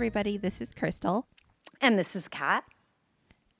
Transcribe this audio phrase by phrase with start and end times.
[0.00, 0.38] everybody.
[0.38, 1.26] This is Crystal,
[1.82, 2.64] And this is Kat.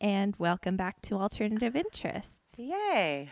[0.01, 2.59] and welcome back to Alternative Interests.
[2.59, 3.29] Yay.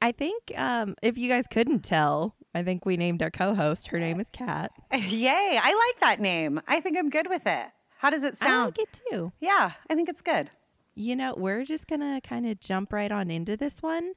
[0.00, 3.86] I think um, if you guys couldn't tell, I think we named our co-host.
[3.86, 4.72] Her name is Kat.
[4.92, 5.60] Yay.
[5.62, 6.60] I like that name.
[6.66, 7.66] I think I'm good with it.
[7.98, 8.52] How does it sound?
[8.52, 9.30] I like it too.
[9.38, 10.50] Yeah, I think it's good.
[10.96, 14.14] You know, we're just gonna kind of jump right on into this one.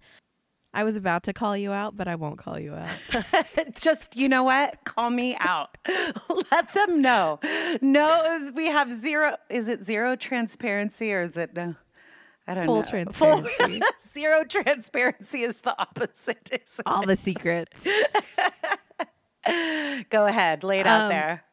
[0.76, 2.90] I was about to call you out, but I won't call you out.
[3.80, 4.84] Just, you know what?
[4.84, 5.78] Call me out.
[6.52, 7.40] Let them know.
[7.82, 9.38] No, we have zero.
[9.50, 11.76] Is it zero transparency or is it no?
[12.48, 12.74] I don't know.
[12.74, 12.90] Full know.
[12.90, 13.82] transparency.
[14.14, 16.52] zero transparency is the opposite.
[16.86, 17.88] All the secrets.
[20.10, 20.64] Go ahead.
[20.64, 21.44] Lay it out Um, there.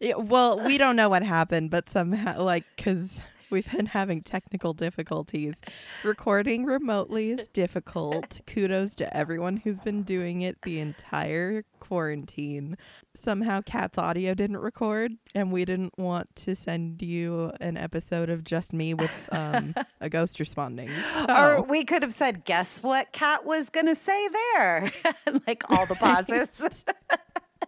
[0.00, 4.72] Yeah, well, we don't know what happened, but somehow, like, because we've been having technical
[4.72, 5.60] difficulties.
[6.02, 8.40] Recording remotely is difficult.
[8.46, 12.78] Kudos to everyone who's been doing it the entire quarantine.
[13.14, 18.42] Somehow, Kat's audio didn't record, and we didn't want to send you an episode of
[18.42, 20.88] just me with um, a ghost responding.
[21.28, 24.90] Or we could have said, guess what Kat was going to say there?
[25.46, 26.84] like all the pauses.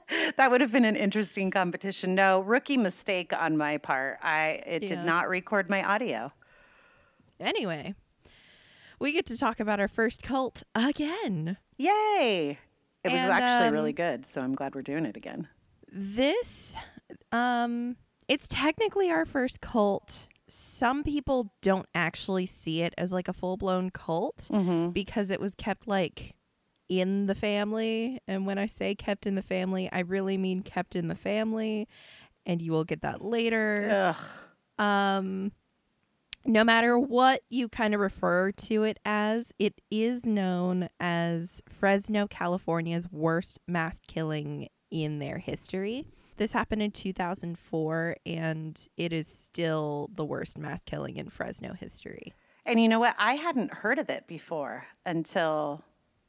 [0.36, 2.14] that would have been an interesting competition.
[2.14, 4.18] No, rookie mistake on my part.
[4.22, 4.88] I it Yeah.
[4.88, 6.32] did not record my audio.
[7.40, 7.94] anyway,
[8.98, 11.56] we get to talk about our first cult again.
[11.76, 12.58] Yay.
[13.02, 15.48] It was And, actually um, really good, so I'm glad we're doing it again.
[15.92, 16.76] this
[17.30, 23.32] um it's technically our first cult some people don't actually see it as like a
[23.32, 24.90] full-blown cult Mm-hmm.
[24.90, 26.34] because it was kept like
[26.88, 30.94] in the family and when i say kept in the family i really mean kept
[30.94, 31.88] in the family
[32.46, 34.14] and you will get that later
[34.78, 34.84] Ugh.
[34.84, 35.52] um
[36.46, 42.26] no matter what you kind of refer to it as it is known as fresno
[42.26, 46.04] california's worst mass killing in their history
[46.36, 52.32] this happened in 2004 and it is still the worst mass killing in fresno history
[52.66, 53.14] And you know what?
[53.18, 55.82] I hadn't heard of it before until,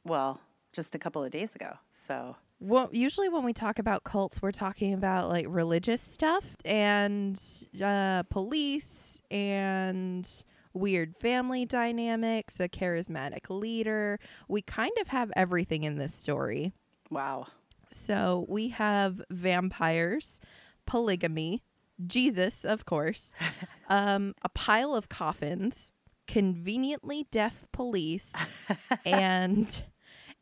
[0.04, 0.38] well,
[0.76, 1.72] just a couple of days ago.
[1.92, 7.40] So, well usually when we talk about cults we're talking about like religious stuff and
[7.82, 15.96] uh, police and weird family dynamics a charismatic leader we kind of have everything in
[15.98, 16.72] this story
[17.10, 17.46] wow.
[17.90, 20.40] so we have vampires
[20.86, 21.62] polygamy
[22.06, 23.32] jesus of course
[23.88, 25.90] um, a pile of coffins
[26.26, 28.32] conveniently deaf police
[29.04, 29.82] and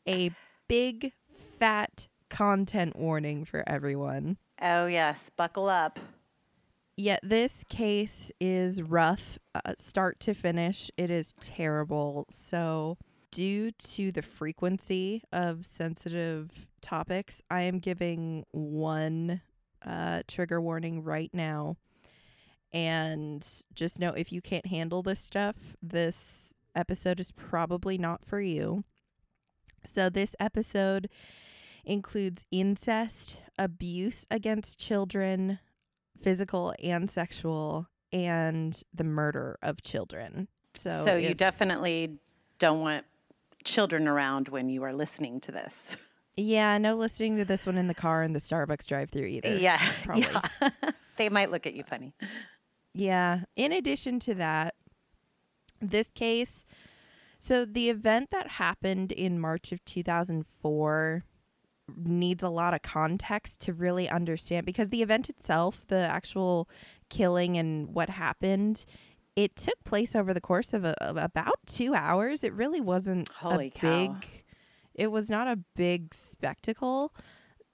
[0.09, 0.31] a
[0.69, 1.13] big
[1.59, 4.39] fat content warning for everyone.
[4.61, 5.31] Oh, yes.
[5.31, 5.99] Buckle up.
[6.97, 10.91] Yet this case is rough, uh, start to finish.
[10.97, 12.27] It is terrible.
[12.31, 12.99] So,
[13.33, 19.41] due to the frequency of sensitive topics, I am giving one
[19.85, 21.77] uh, trigger warning right now.
[22.73, 23.45] And
[23.75, 28.85] just know if you can't handle this stuff, this episode is probably not for you.
[29.87, 31.09] So, this episode
[31.85, 35.59] includes incest, abuse against children,
[36.21, 40.49] physical and sexual, and the murder of children.
[40.75, 42.19] So, So, you definitely
[42.59, 43.05] don't want
[43.65, 45.97] children around when you are listening to this.
[46.37, 49.57] yeah, no listening to this one in the car in the Starbucks drive-through either.
[49.57, 49.81] Yeah.
[50.05, 50.27] probably.
[50.63, 50.71] Yeah.
[51.17, 52.13] they might look at you funny.
[52.95, 53.41] Yeah.
[53.57, 54.75] In addition to that,
[55.81, 56.65] this case,
[57.45, 61.25] so the event that happened in March of 2004
[61.95, 66.71] needs a lot of context to really understand because the event itself, the actual
[67.11, 68.87] killing and what happened,
[69.37, 72.45] it took place over the course of, a, of about two hours.
[72.45, 73.91] It really wasn't Holy a cow.
[73.91, 74.45] big.
[74.95, 77.13] It was not a big spectacle.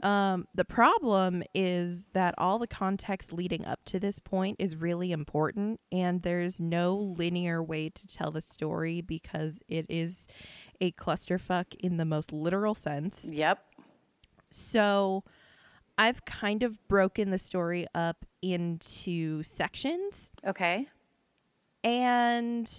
[0.03, 5.13] Um, the problem is that all the context leading up to this point is really
[5.13, 10.27] important, and there's no linear way to tell the story because it is
[10.81, 13.27] a clusterfuck in the most literal sense.
[13.31, 13.63] Yep.
[14.49, 15.23] So
[15.99, 20.89] I've kind of broken the story up into sections, Okay.
[21.85, 22.71] and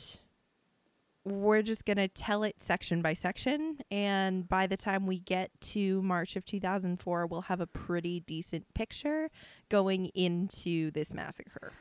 [1.23, 3.77] we're just going to tell it section by section.
[3.91, 8.73] And by the time we get to March of 2004, we'll have a pretty decent
[8.73, 9.29] picture
[9.69, 11.73] going into this massacre.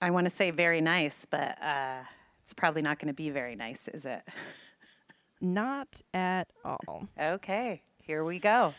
[0.00, 2.02] I want to say very nice, but uh,
[2.42, 4.22] it's probably not going to be very nice, is it?
[5.40, 7.08] Not at all.
[7.20, 7.82] Okay.
[8.02, 8.74] Here we go.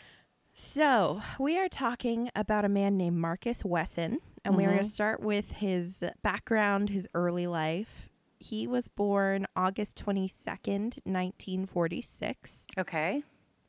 [0.53, 5.21] So, we are talking about a man named Marcus Wesson, and we're going to start
[5.21, 8.08] with his background, his early life.
[8.39, 12.65] He was born August 22nd, 1946.
[12.77, 13.23] Okay.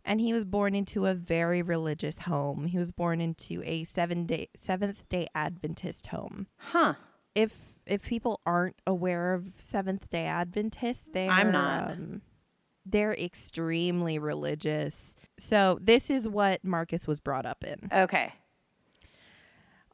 [0.05, 2.67] and he was born into a very religious home.
[2.67, 6.47] He was born into a seven day Seventh Day Adventist home.
[6.57, 6.95] Huh.
[7.35, 7.53] If
[7.87, 11.91] if people aren't aware of Seventh Day Adventists, they I'm not.
[11.93, 12.23] Um,
[12.87, 15.15] they're extremely religious.
[15.39, 17.89] So this is what Marcus was brought up in.
[17.93, 18.33] Okay.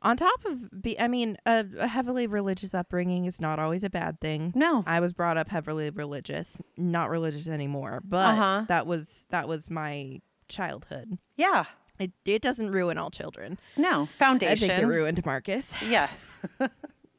[0.03, 3.91] On top of, be, I mean, a, a heavily religious upbringing is not always a
[3.91, 4.53] bad thing.
[4.55, 4.85] No.
[4.87, 8.65] I was brought up heavily religious, not religious anymore, but Uh-huh.
[8.69, 11.19] that was that was my childhood.
[11.37, 11.65] Yeah.
[11.99, 13.59] It it doesn't ruin all children.
[13.77, 14.07] No.
[14.19, 14.71] Foundation.
[14.71, 15.73] I think it ruined Marcus.
[15.83, 16.25] yes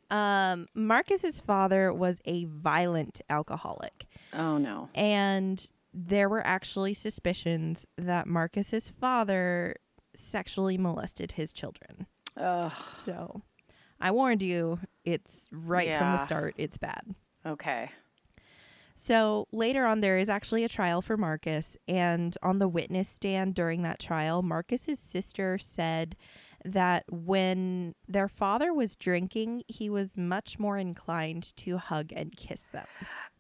[0.10, 4.88] Um, Marcus's father was a violent alcoholic, Oh no.
[4.96, 9.76] and there were actually suspicions that Marcus's father
[10.16, 12.08] sexually molested his children.
[12.40, 12.74] Ugh.
[13.06, 13.42] So,
[14.00, 16.56] I warned you, it's right from the start.
[16.58, 17.16] It's bad.
[17.46, 17.90] Okay.
[19.00, 23.54] So later on, there is actually a trial for Marcus, and on the witness stand
[23.54, 26.16] during that trial, Marcus's sister said
[26.66, 32.62] that when their father was drinking, he was much more inclined to hug and kiss
[32.72, 32.88] them.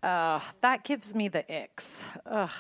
[0.03, 0.44] Ugh.
[0.61, 2.05] That gives me the icks.
[2.27, 2.51] Ugh.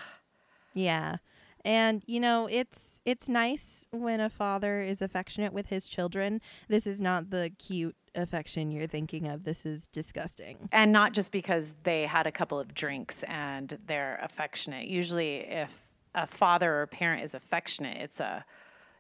[0.73, 1.17] Yeah.
[1.63, 6.41] And you know, it's it's nice when a father is affectionate with his children.
[6.67, 9.45] This is not the cute affection you're thinking of.
[9.45, 10.67] This is disgusting.
[10.73, 14.87] And not just because they had a couple of drinks and they're affectionate.
[14.87, 18.43] Usually if a father or parent is affectionate, it's a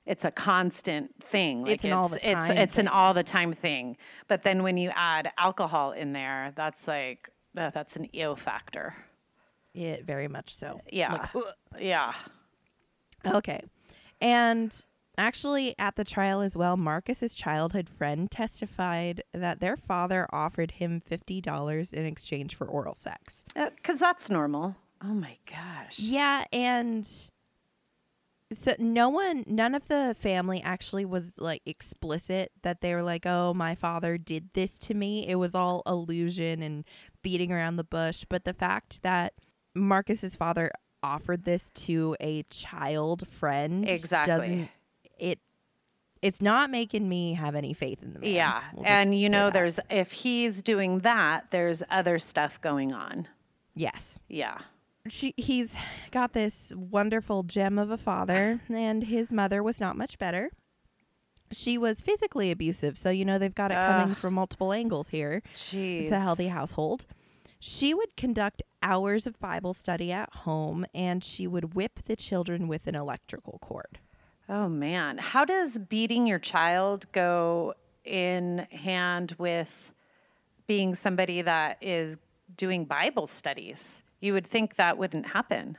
[0.05, 1.63] it's a constant thing.
[1.63, 3.97] Like It's an all the time it's an all the time thing.
[4.29, 8.93] But then when you add alcohol in there, that's like that, that's an EO factor.
[9.73, 10.79] It very much so.
[10.89, 11.27] Yeah.
[11.77, 12.13] yeah.
[13.25, 13.61] Okay.
[14.21, 14.75] And
[15.17, 21.01] actually, at the trial as well, Marcus's childhood friend testified that their father offered him
[21.09, 23.43] $50 in exchange for oral sex.
[23.55, 24.75] Uh, because that's normal.
[25.03, 25.99] Oh my gosh.
[25.99, 26.45] Yeah.
[26.51, 27.07] And
[28.51, 33.25] so no one, none of the family actually was like explicit that they were like,
[33.25, 35.27] oh, my father did this to me.
[35.27, 36.85] It was all illusion and
[37.21, 38.23] beating around the bush.
[38.27, 39.33] But the fact that
[39.75, 40.71] Marcus's father
[41.03, 44.31] offered this to a child friend Exactly.
[44.33, 44.69] doesn't
[45.19, 45.39] it
[46.21, 48.29] it's not making me have any faith in the man.
[48.33, 48.61] Yeah.
[48.73, 49.53] We'll and you know, that.
[49.53, 53.27] there's, if he's doing that, there's other stuff going on.
[53.75, 54.57] yes Yeah.
[55.07, 55.75] she he's
[56.11, 60.49] got this wonderful gem of a father and his mother was not much better
[61.51, 64.17] she was physically abusive so you know they've got it coming Ugh.
[64.17, 66.03] from multiple angles here Jeez.
[66.03, 67.05] it's a healthy household
[67.59, 72.67] she would conduct hours of bible study at home and she would whip the children
[72.67, 73.99] with an electrical cord
[74.49, 77.73] Oh man, how does beating your child go
[78.05, 79.91] in hand with
[80.67, 82.17] being somebody that is
[82.55, 84.03] doing Bible studies?
[84.21, 85.77] You would think that wouldn't happen.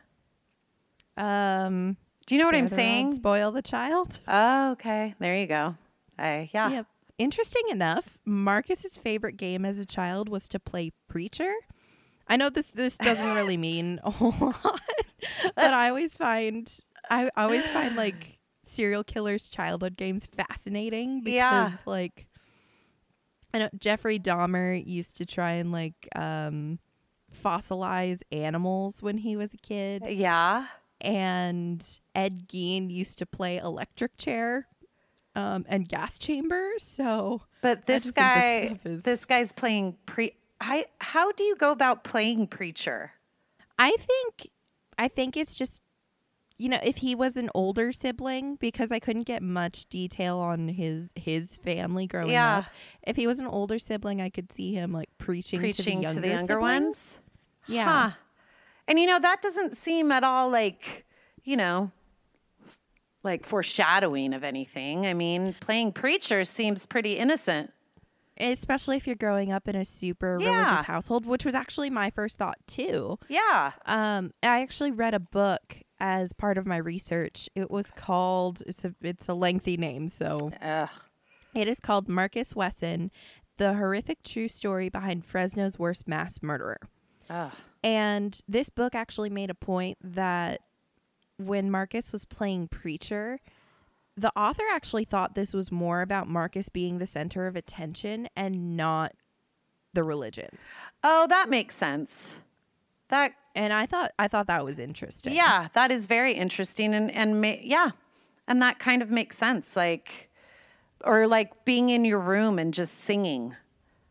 [1.17, 1.97] um
[2.27, 3.15] Do you know what I'm saying?
[3.15, 5.15] spoil the child Oh, okay.
[5.19, 5.77] There you go.
[6.19, 6.71] I yeah.
[6.71, 6.87] Yep.
[7.19, 11.53] Interesting enough, Marcus's favorite game as a child was to play preacher.
[12.29, 14.81] I know this this doesn't really mean a whole lot,
[15.57, 16.71] but I always find
[17.11, 21.71] I always find like serial killers' childhood games fascinating because Yeah.
[21.87, 22.27] like
[23.53, 26.79] I know Jeffrey Dahmer used to try and like um
[27.45, 30.67] fossilize animals when he was a kid Yeah.
[31.01, 31.85] and
[32.15, 34.67] Ed Gein used to play electric chair
[35.35, 36.83] um, and gas chambers.
[36.83, 41.55] So But this think this guy is- this guy's playing pre I how do you
[41.57, 43.13] go about playing preacher?
[43.79, 44.51] I think
[44.99, 45.83] I think it's just
[46.59, 50.67] you know if he was an older sibling because I couldn't get much detail on
[50.69, 52.59] his his family growing Yeah.
[52.59, 52.65] up.
[53.07, 56.15] If he was an older sibling, I could see him like preaching, Preaching to to
[56.17, 57.21] the the younger, younger ones?
[57.69, 57.85] Yeah.
[58.11, 58.17] Huh.
[58.89, 61.07] And you know, that doesn't seem at all like,
[61.45, 61.93] you know,
[63.25, 65.07] like foreshadowing of anything.
[65.07, 67.73] I mean, playing preacher seems pretty innocent.
[68.41, 70.63] Especially if you're growing up in a super Yeah.
[70.65, 73.19] religious household, which was actually my first thought too.
[73.29, 73.73] Yeah.
[73.85, 77.49] Um, I actually read a book as part of my research.
[77.57, 80.89] It was called it's a it's a lengthy name, so Ugh.
[81.53, 83.11] it is called Marcus Wesson,
[83.57, 86.79] the horrific true story behind Fresno's worst mass murderer.
[87.29, 87.51] Ugh.
[87.83, 90.61] And this book actually made a point that
[91.39, 93.41] when Marcus was playing preacher,
[94.17, 98.77] the author actually thought this was more about Marcus being the center of attention and
[98.77, 99.13] not
[99.95, 100.59] the religion.
[101.03, 102.43] Oh, that makes sense.
[103.09, 105.33] That And I thought I thought that was interesting.
[105.35, 107.91] yeah, that is very interesting and and ma- yeah.
[108.47, 110.31] And that kind of makes sense like
[111.05, 113.55] or like being in your room and just singing.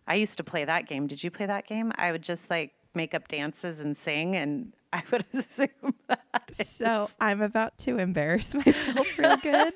[0.08, 1.06] I used to play that game.
[1.06, 1.92] Did you play that game?
[1.96, 5.70] I would just like make up dances and sing, and I would assume
[6.08, 6.22] that.
[6.66, 9.74] So I'm about to embarrass myself real good.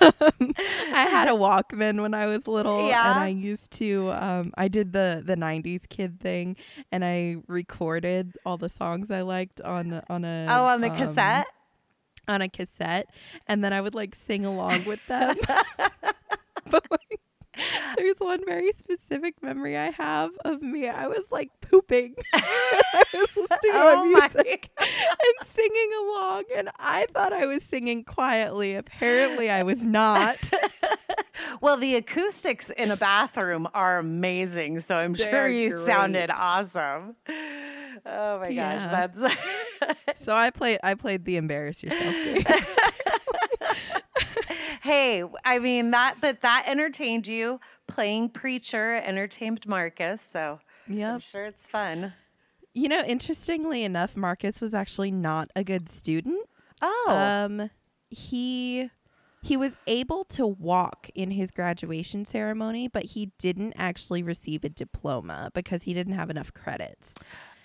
[0.00, 0.52] um,
[0.92, 3.12] I had a Walkman when I was little, Yeah.
[3.14, 4.12] and I used to.
[4.12, 6.56] Um, I did the the '90s kid thing,
[6.92, 10.96] and I recorded all the songs I liked on on a Oh, on the um,
[10.96, 11.46] cassette?
[12.28, 13.06] on a cassette,
[13.46, 15.36] and then I would like sing along with them.
[16.68, 17.20] but like,
[17.96, 20.88] there's one very specific memory I have of me.
[20.88, 22.14] I was like pooping.
[22.34, 27.62] I was listening to Oh my music and singing along, and I thought I was
[27.62, 28.74] singing quietly.
[28.74, 30.36] Apparently, I was not.
[31.60, 37.16] Well, the acoustics in a bathroom are amazing, so I'm sure They're you sounded awesome.
[38.04, 38.88] Oh my Yeah.
[38.88, 38.90] gosh,
[39.22, 40.78] that's so I played.
[40.82, 42.44] I played the embarrass yourself game.
[44.86, 47.58] Hey, I mean that but that entertained you.
[47.88, 52.12] Playing preacher entertained Marcus, so I'm sure it's fun.
[52.72, 56.46] You know, interestingly enough, Marcus was actually not a good student.
[56.80, 57.06] Oh.
[57.10, 57.70] Um,
[58.10, 58.90] he
[59.42, 64.68] he was able to walk in his graduation ceremony, but he didn't actually receive a
[64.68, 67.12] diploma because he didn't have enough credits.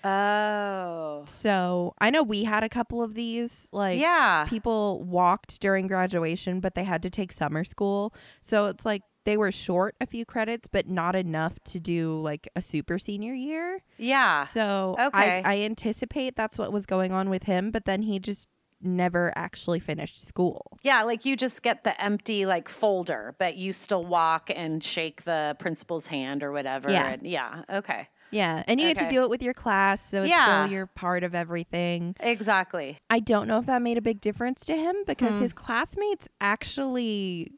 [0.04, 1.24] Oh.
[1.26, 3.68] So I know we had a couple of these.
[3.72, 4.46] Like, Yeah.
[4.48, 8.14] people walked during graduation, but they had to take summer school.
[8.40, 12.48] So it's like they were short a few credits, but not enough to do like
[12.56, 13.80] a super senior year.
[13.96, 14.46] Yeah.
[14.46, 15.42] So Okay.
[15.44, 18.48] I, I anticipate that's what was going on with him, but then he just
[18.84, 20.76] never actually finished school.
[20.82, 25.22] Yeah, like you just get the empty like folder, but you still walk and shake
[25.22, 26.90] the principal's hand or whatever.
[26.90, 27.10] Yeah.
[27.10, 27.62] And yeah.
[27.70, 28.08] Okay.
[28.32, 28.64] Yeah.
[28.66, 30.64] And you get to do it with your class, so it's Yeah.
[30.64, 32.16] still you're part of everything.
[32.18, 32.98] Exactly.
[33.10, 35.42] I don't know if that made a big difference to him because Hmm.
[35.42, 37.52] his classmates actually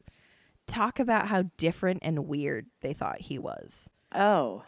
[0.67, 3.89] talk about how different and weird they thought he was.
[4.13, 4.63] Oh.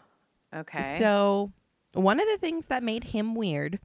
[0.54, 0.96] Okay.
[0.98, 1.52] So,
[1.92, 3.78] one of the things that made him weird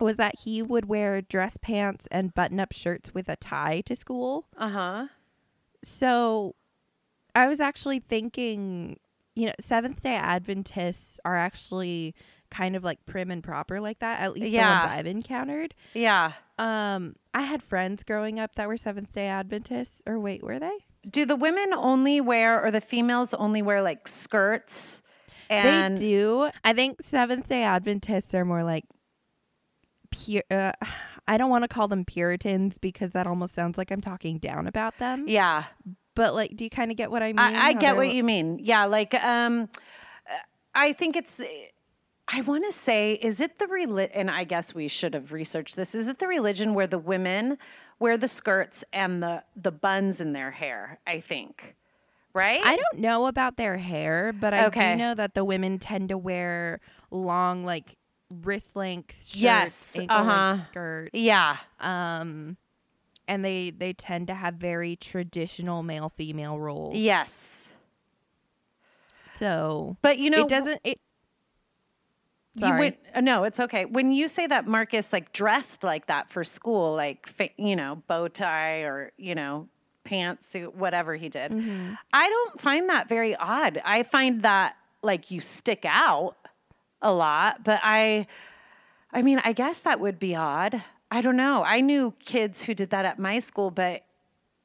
[0.00, 3.94] was that he would wear dress pants and button up shirts with a tie to
[3.96, 4.46] school.
[4.56, 5.06] uh-huh.
[5.84, 6.54] So,
[7.34, 8.98] I was actually thinking,
[9.36, 12.14] you know, Seventh day Adventists are actually
[12.50, 14.80] kind of like prim and proper like that, at least Yeah.
[14.82, 15.74] the ones I've encountered.
[15.92, 16.32] Yeah.
[16.58, 20.76] Um, I had friends growing up that were Seventh day Adventists, or wait, were they?
[21.10, 25.02] Do the women only wear or the females only wear like skirts?
[25.50, 26.50] And they do.
[26.64, 28.84] I think Seventh day Adventists are more like
[30.10, 30.42] pure.
[30.50, 30.72] Uh,
[31.26, 34.66] I don't want to call them Puritans because that almost sounds like I'm talking down
[34.66, 35.24] about them.
[35.26, 35.64] yeah.
[36.14, 37.38] But like, do you kind of get what I mean?
[37.38, 38.58] I, I get what you mean.
[38.62, 39.68] Yeah, like um
[40.74, 41.40] I think it's
[42.28, 45.76] I want to say is it the reli- and I guess we should have researched
[45.76, 45.94] this.
[45.94, 47.58] Is it the religion where the women
[47.98, 51.76] wear the skirts and the the buns in their hair, I think.
[52.32, 52.60] Right?
[52.64, 54.92] I don't know about their hair, but I Okay.
[54.94, 56.80] do know that the women tend to wear
[57.12, 57.96] long, like
[58.28, 60.58] wrist length shirts, Yes, uh-huh.
[60.70, 61.10] skirts.
[61.12, 61.58] yeah.
[61.78, 62.56] Um,
[63.28, 66.96] and they they tend to have very traditional male female roles.
[66.96, 67.76] Yes.
[69.38, 70.80] So But you know it doesn't.
[70.84, 71.00] It
[72.56, 72.80] You Sorry.
[72.80, 73.84] went, uh, no, it's okay.
[73.84, 78.28] When you say that Marcus like dressed like that for school, like you know, bow
[78.28, 79.68] tie or you know,
[80.04, 81.94] pantsuit, whatever he did, Mm-hmm.
[82.12, 83.80] I don't find that very odd.
[83.84, 86.36] I find that like you stick out
[87.02, 88.26] a lot, but I,
[89.12, 90.82] I mean, I guess that would be odd.
[91.10, 91.62] I don't know.
[91.64, 94.02] I knew kids who did that at my school, but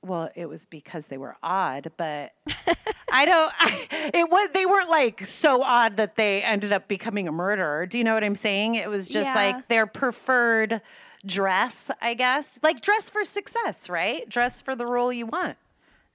[0.01, 2.31] well, it was because they were odd, but
[3.11, 3.51] I don't.
[3.59, 7.85] I, it was they weren't like so odd that they ended up becoming a murderer.
[7.85, 8.75] Do you know what I'm saying?
[8.75, 9.35] It was just Yeah.
[9.35, 10.81] like their preferred
[11.25, 12.59] dress, I guess.
[12.63, 14.27] Like dress for success, right?
[14.29, 15.57] Dress for the role you want.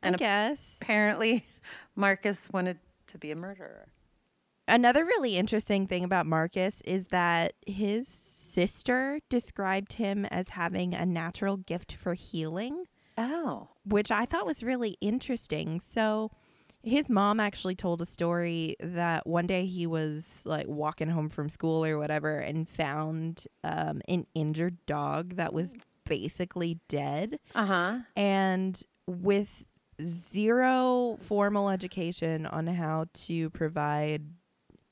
[0.02, 1.44] And I guess Apparently,
[1.96, 2.78] Marcus wanted
[3.08, 3.86] to be a murderer.
[4.66, 8.08] another really interesting thing about Marcus is that his
[8.54, 12.84] sister described him as having a natural gift for healing.
[13.16, 15.80] Oh, which I thought was really interesting.
[15.80, 16.30] So,
[16.82, 21.48] his mom actually told a story that one day he was like walking home from
[21.48, 27.38] school or whatever and found um, an injured dog that was basically dead.
[27.54, 27.98] uh huh.
[28.16, 29.64] And with
[30.04, 34.24] zero formal education on how to provide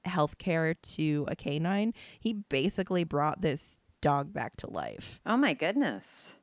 [0.05, 5.55] health care to a canine, he basically brought this dog back to life Oh my
[5.55, 6.35] goodness.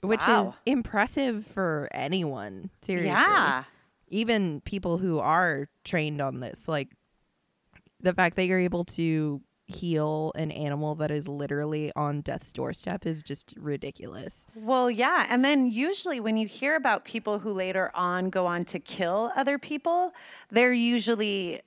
[0.00, 0.48] which Wow.
[0.50, 2.70] is impressive for anyone.
[2.82, 3.64] Seriously, Yeah.
[4.08, 6.88] even people who are trained on this, like
[8.00, 13.04] the fact that you're able to heal an animal that is literally on death's doorstep
[13.04, 14.46] is just ridiculous.
[14.54, 15.26] Well, yeah.
[15.28, 19.30] And then usually when you hear about people who later on go on to kill
[19.36, 20.14] other people,
[20.50, 21.60] they're usually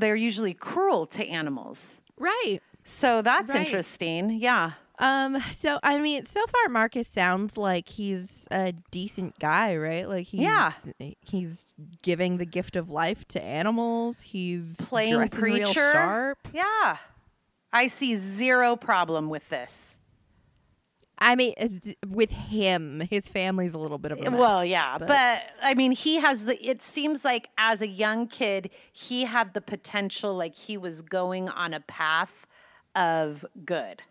[0.00, 2.00] they're usually cruel to animals.
[2.18, 2.60] Right.
[2.84, 3.66] So that's Right.
[3.66, 4.30] interesting.
[4.30, 4.72] Yeah.
[4.98, 10.08] Um, so I mean, so far Marcus sounds like he's a decent guy, right?
[10.08, 10.72] Like he's Yeah.
[11.20, 11.66] he's
[12.02, 14.22] giving the gift of life to animals.
[14.22, 15.92] He's Playing preacher.
[15.92, 16.38] sharp.
[16.52, 16.96] Yeah.
[17.72, 19.98] I see zero problem with this.
[21.26, 21.54] I mean,
[22.06, 25.74] with him, his family's a little bit of a mess, Well, yeah, but- but, I
[25.74, 26.54] mean, he has the.
[26.64, 31.48] It seems like as a young kid, he had the potential, like he was going
[31.48, 32.46] on a path
[32.94, 34.02] of good.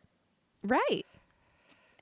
[0.63, 1.05] right.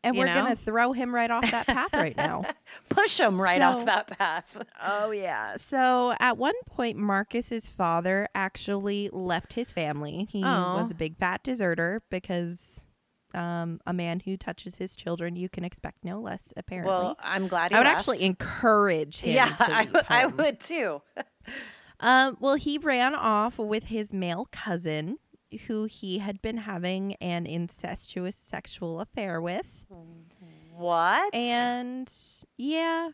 [0.05, 0.33] And You we're know?
[0.33, 2.43] gonna throw him right off that path right now.
[2.89, 4.57] Push him right So- off that path.
[4.83, 5.55] Oh yeah.
[5.55, 10.27] So at one point Marcus's father actually left his family.
[10.29, 10.81] He Aw.
[10.81, 12.72] was a big fat deserter because
[13.33, 16.91] um, a man who touches his children you can expect no less apparently.
[16.91, 17.99] Well, I'm glad I would left.
[17.99, 21.01] actually encourage him Yeah, to I, would- I would too.
[21.99, 25.19] Um, well, he ran off with his male cousin,
[25.67, 29.65] who he had been having an incestuous sexual affair with.
[30.75, 31.33] What?
[31.33, 32.11] And
[32.57, 33.11] yeah,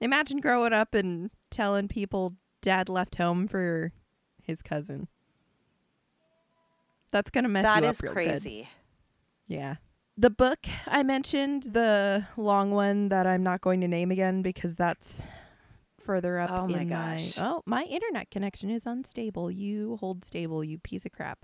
[0.00, 3.92] imagine growing up and telling people dad left home for
[4.40, 5.08] his cousin.
[7.10, 8.28] That's gonna mess that you is up real good.
[8.30, 8.68] crazy.
[9.48, 9.76] Yeah.
[10.16, 14.74] The book I mentioned, the long one that I'm not going to name again because
[14.74, 15.22] that's
[16.00, 17.36] further up Oh my gosh.
[17.36, 19.50] my Oh, my internet connection is unstable.
[19.50, 21.40] You hold stable, you piece of crap.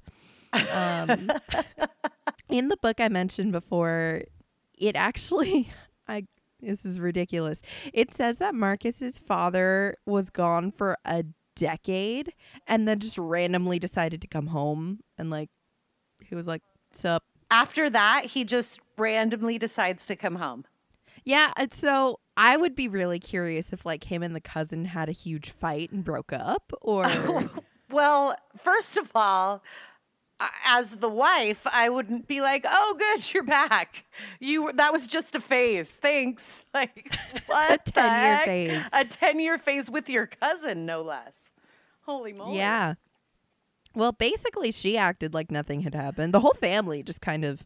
[0.74, 1.30] Um,
[2.48, 4.22] in the book I mentioned before,
[4.76, 5.70] it actually
[6.08, 6.26] I
[6.60, 7.62] this is ridiculous.
[7.92, 11.24] It says that Marcus's father was gone for a
[11.56, 12.32] decade
[12.66, 15.50] and then just randomly decided to come home and like
[16.24, 17.22] he was like, "Sup,
[17.54, 20.64] After that, he just randomly decides to come home.
[21.24, 25.08] Yeah, and so I would be really curious if like him and the cousin had
[25.08, 27.06] a huge fight and broke up or
[27.90, 29.62] Well, first of all,
[30.66, 34.04] as the wife, I wouldn't be like, "Oh, good, you're back.
[34.40, 35.94] You that was just a phase.
[35.94, 37.14] Thanks." Like
[37.46, 37.84] what?
[37.84, 38.88] the 10-year phase.
[38.92, 41.52] A ten-year phase with your cousin, no less.
[42.02, 42.56] Holy moly!
[42.56, 42.94] yeah.
[43.94, 46.34] Well, basically she acted like nothing had happened.
[46.34, 47.64] The whole family just kind of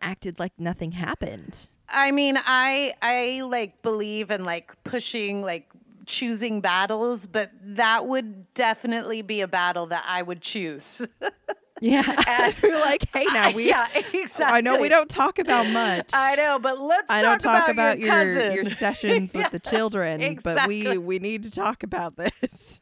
[0.00, 1.68] acted like nothing happened.
[1.88, 5.68] I mean, I I like believe in like pushing like
[6.06, 11.06] choosing battles, but that would definitely be a battle that I would choose.
[11.80, 12.52] Yeah.
[12.62, 14.44] we're like, "Hey, now we yeah, exactly.
[14.44, 16.10] I know we don't talk about much.
[16.12, 19.60] I know, but let's I talk, don't talk about, your, your your sessions with the
[19.60, 22.80] children, but we we need to talk about this.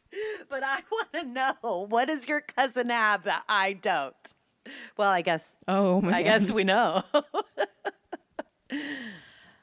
[0.49, 4.15] but I want to know what does your cousin have that I don't?
[4.97, 7.03] Well, I guess Oh my I guess we know.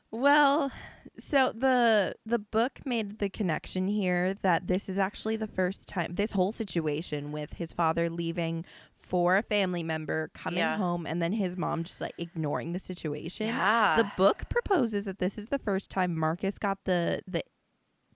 [0.10, 0.72] Well,
[1.18, 6.16] so the the book made the connection here that this is actually the first time
[6.16, 8.66] this whole situation with his father leaving
[9.08, 10.78] for a family member coming Yeah.
[10.78, 13.48] home and then his mom just like ignoring the situation.
[13.48, 13.96] Yeah.
[13.98, 17.44] The book proposes that this is the first time Marcus got the the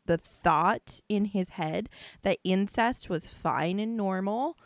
[0.08, 1.88] the thought in his head
[2.24, 4.58] that incest was fine and normal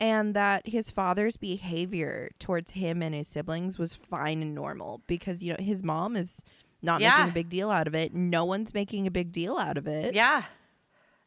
[0.00, 5.42] and that his father's behavior towards him and his siblings was fine and normal because
[5.42, 6.40] you know his mom is
[6.82, 7.18] not Yeah.
[7.18, 9.86] making a big deal out of it no one's making a big deal out of
[9.86, 10.42] it yeah.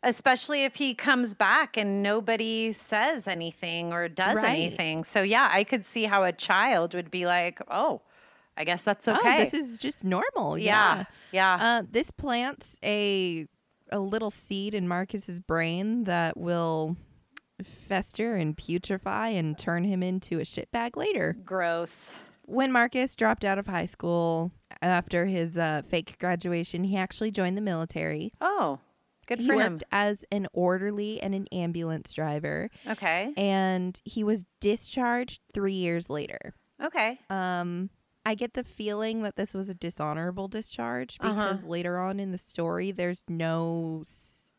[0.03, 4.49] Especially if he comes back and nobody says anything or does Right.
[4.59, 5.03] anything.
[5.03, 8.01] So yeah, I could see how a child would be like, "Oh,
[8.57, 11.05] I guess that's okay." oh this is just normal yeah.
[11.31, 11.65] yeah, Yeah.
[11.79, 13.47] Uh, this plants a
[13.91, 16.97] a little seed in marcus's brain that will
[17.87, 22.17] fester and putrefy and turn him into a shitbag later Gross.
[22.45, 27.55] when Marcus dropped out of high school after his uh, fake graduation, he actually joined
[27.55, 28.33] the military.
[28.41, 28.79] Oh,
[29.27, 33.33] good he for worked as an orderly and an ambulance driver, Okay.
[33.37, 36.53] and he was discharged three years later.
[36.81, 37.19] Okay.
[37.29, 37.89] Um,
[38.25, 41.67] I get the feeling that this was a dishonorable discharge because Uh-huh.
[41.67, 44.53] later on in the story, there's no s-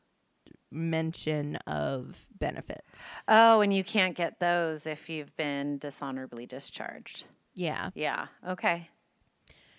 [0.70, 3.08] mention of benefits.
[3.28, 7.26] Oh, and you can't get those if you've been dishonorably discharged.
[7.54, 7.90] Yeah.
[7.94, 8.26] Yeah.
[8.46, 8.90] Okay.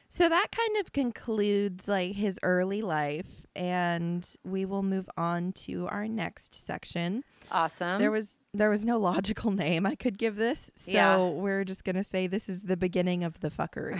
[0.08, 5.88] So that kind of concludes like his early life and we will move on to
[5.88, 7.24] our next section.
[7.52, 8.00] Awesome.
[8.00, 10.72] There was there was no logical name I could give this.
[10.76, 11.28] So Yeah.
[11.28, 14.00] we're just going to say this is the beginning of the fuckery.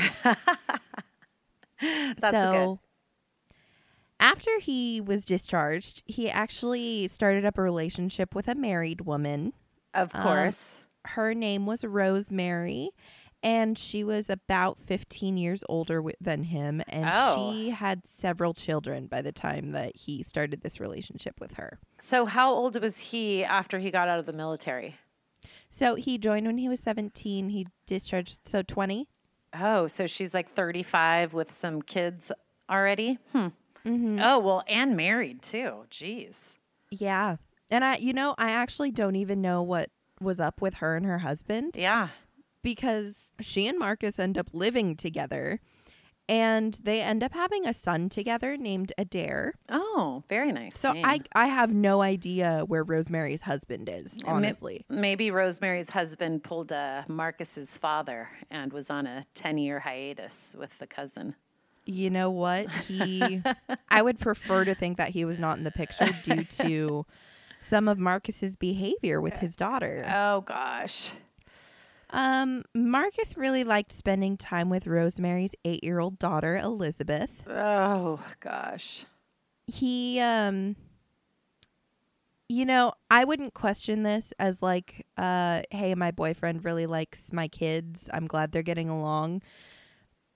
[2.20, 2.80] That's so
[3.52, 3.56] good.
[4.20, 9.54] after he was discharged, he actually started up a relationship with a married woman.
[9.94, 10.86] Of um, course.
[11.06, 12.92] Her name was Rosemary
[13.46, 17.52] and she was about 15 years older wi- than him and Oh.
[17.54, 22.26] she had several children by the time that he started this relationship with her So
[22.26, 24.96] how old was he after he got out of the military?
[25.70, 29.08] so he joined when he was 17 he discharged so 20
[29.58, 32.30] Oh, so she's like 35 with some kids
[32.70, 33.20] already?
[33.32, 33.48] Hmm.
[33.88, 35.86] Oh, well, and married too.
[35.92, 36.58] Jeez.
[36.92, 37.38] yeah
[37.70, 39.90] and i you know i actually don't even know what
[40.22, 42.10] was up with her and her husband Yeah.
[42.66, 45.60] Because she and marcus end up living together
[46.28, 50.76] and they end up having a son together named adair Oh, very nice.
[50.78, 51.06] so name.
[51.06, 57.04] i i have no idea where rosemary's husband is honestly Maybe Rosemary's husband pulled uh,
[57.08, 61.36] Marcus's father and was on a 10 year hiatus with the cousin.
[61.86, 63.42] you know what he
[63.90, 67.06] i would prefer to think that he was not in the picture due to
[67.62, 71.12] some of marcus's behavior with his daughter Oh, gosh.
[72.16, 77.30] Um marcus really liked spending time with rosemary's eight-year-old daughter elizabeth.
[77.48, 79.06] Oh, gosh.
[79.68, 80.76] he um
[82.48, 87.48] you know i wouldn't question this as like uh hey my boyfriend really likes my
[87.48, 88.10] kids.
[88.14, 89.42] I'm glad they're getting along.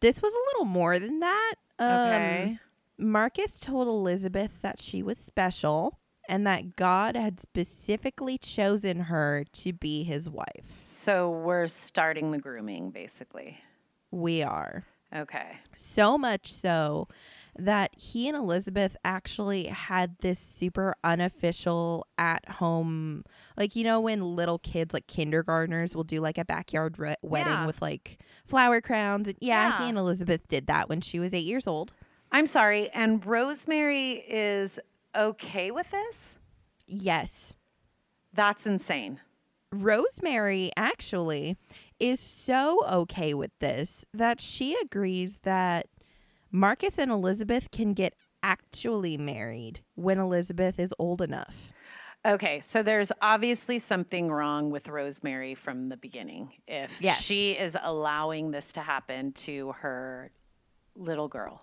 [0.01, 1.55] This was a little more than that.
[1.77, 2.59] Um, Okay.
[2.97, 5.98] marcus told elizabeth that she was special
[6.29, 12.37] and that god had specifically chosen her to be his wife So we're starting the
[12.39, 13.59] grooming, basically.
[14.11, 15.57] we are Okay.
[15.75, 17.07] So much so
[17.57, 23.23] that he and Elizabeth actually had this super unofficial at home,
[23.57, 27.51] like, you know, when little kids, like kindergartners, will do like a backyard re- wedding
[27.51, 27.65] Yeah.
[27.65, 29.27] with like flower crowns.
[29.27, 29.77] And yeah, Yeah.
[29.83, 31.93] he and Elizabeth did that when she was eight years old.
[32.31, 32.89] I'm sorry.
[32.91, 34.79] And Rosemary is
[35.15, 36.37] okay with this?
[36.87, 37.53] Yes.
[38.33, 39.19] That's insane.
[39.71, 41.57] Rosemary actually
[41.99, 45.87] is so okay with this that she agrees that
[46.51, 51.71] Marcus and Elizabeth can get actually married when Elizabeth is old enough.
[52.25, 56.51] Okay, so there's obviously something wrong with Rosemary from the beginning.
[56.67, 57.21] If Yes.
[57.23, 60.31] she is allowing this to happen to her
[60.95, 61.61] little girl,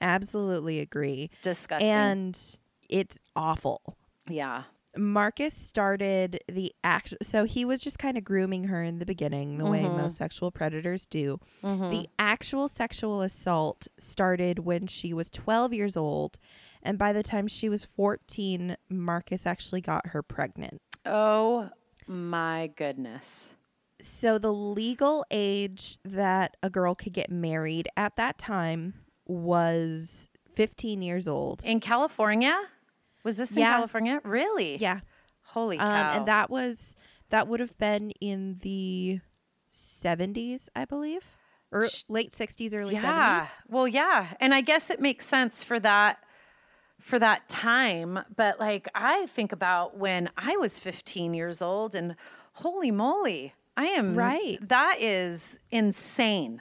[0.00, 1.30] Absolutely agree.
[1.42, 1.90] disgusting.
[1.90, 2.58] And
[2.90, 3.96] it's awful.
[4.28, 4.64] yeah,
[4.96, 9.58] Marcus started the act so he was just kind of grooming her in the beginning
[9.58, 9.98] the way mm-hmm.
[9.98, 11.38] most sexual predators do.
[11.62, 12.02] The mm-hmm.
[12.18, 16.38] actual sexual assault started when she was 12 years old
[16.82, 20.80] and by the time she was 14 Marcus actually got her pregnant.
[21.06, 21.70] Oh
[22.06, 23.54] my goodness.
[24.02, 28.94] So the legal age that a girl could get married at that time
[29.26, 31.62] was 15 years old.
[31.64, 32.58] In California?
[33.24, 33.74] Was this in Yeah.
[33.74, 34.20] California?
[34.24, 34.76] Really?
[34.76, 35.00] Yeah.
[35.42, 36.12] Holy Um, cow.
[36.16, 36.94] and that was
[37.30, 39.20] that would have been in the
[39.72, 41.24] 70s, I believe,
[41.70, 43.46] or Sh- late 60s, early yeah.
[43.46, 43.48] 70s.
[43.68, 44.34] Well, yeah.
[44.40, 46.18] And I guess it makes sense for that
[46.98, 52.14] for that time, but like I think about when I was 15 years old and
[52.54, 54.58] holy moly, I am Right.
[54.60, 56.60] That is insane.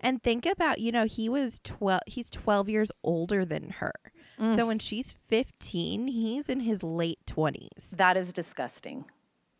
[0.00, 3.94] And think about, you know, he was 12 he's 12 years older than her.
[4.40, 4.56] Mm.
[4.56, 7.90] So when she's 15, he's in his late 20s.
[7.92, 9.04] That is disgusting.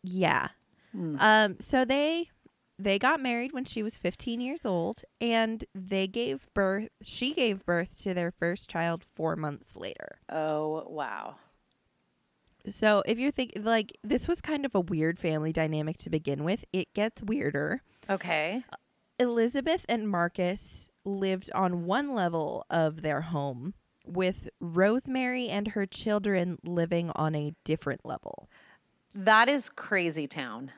[0.03, 0.49] Yeah.
[0.91, 1.17] Hmm.
[1.19, 2.29] Um so they
[2.77, 7.65] they got married when she was 15 years old and they gave birth she gave
[7.65, 10.19] birth to their first child 4 months later.
[10.29, 11.35] Oh, wow.
[12.67, 16.43] So if you're thinking like this was kind of a weird family dynamic to begin
[16.43, 17.81] with, it gets weirder.
[18.09, 18.63] Okay.
[19.19, 23.73] Elizabeth and Marcus lived on one level of their home
[24.05, 28.49] with Rosemary and her children living on a different level.
[29.13, 30.71] That is crazy town.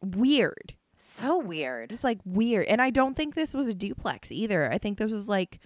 [0.00, 0.74] Weird.
[0.96, 1.90] So weird.
[1.90, 2.66] Just like weird.
[2.66, 4.70] And I don't think this was a duplex either.
[4.70, 5.60] I think this was like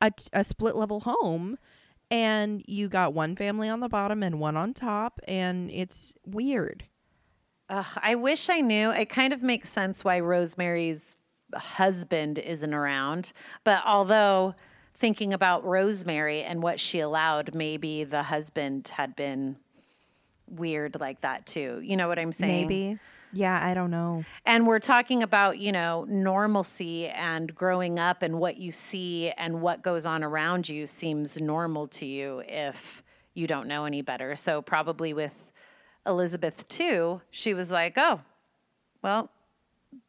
[0.00, 1.58] a, a split level home
[2.10, 6.84] and you got one family on the bottom and one on top and it's weird.
[7.68, 8.90] Ugh, I wish I knew.
[8.90, 11.18] It kind of makes sense why Rosemary's
[11.54, 13.32] husband isn't around.
[13.64, 14.54] But although
[14.98, 19.56] thinking about Rosemary and what she allowed, maybe the husband had been
[20.48, 21.80] weird like that too.
[21.82, 22.66] You know what I'm saying?
[22.66, 22.98] Maybe.
[23.32, 24.24] Yeah, I don't know.
[24.44, 29.60] And we're talking about, you know, normalcy and growing up and what you see and
[29.60, 33.02] what goes on around you seems normal to you if
[33.34, 34.34] you don't know any better.
[34.34, 35.52] So, probably with
[36.06, 38.22] Elizabeth too, she was like, oh,
[39.02, 39.30] well,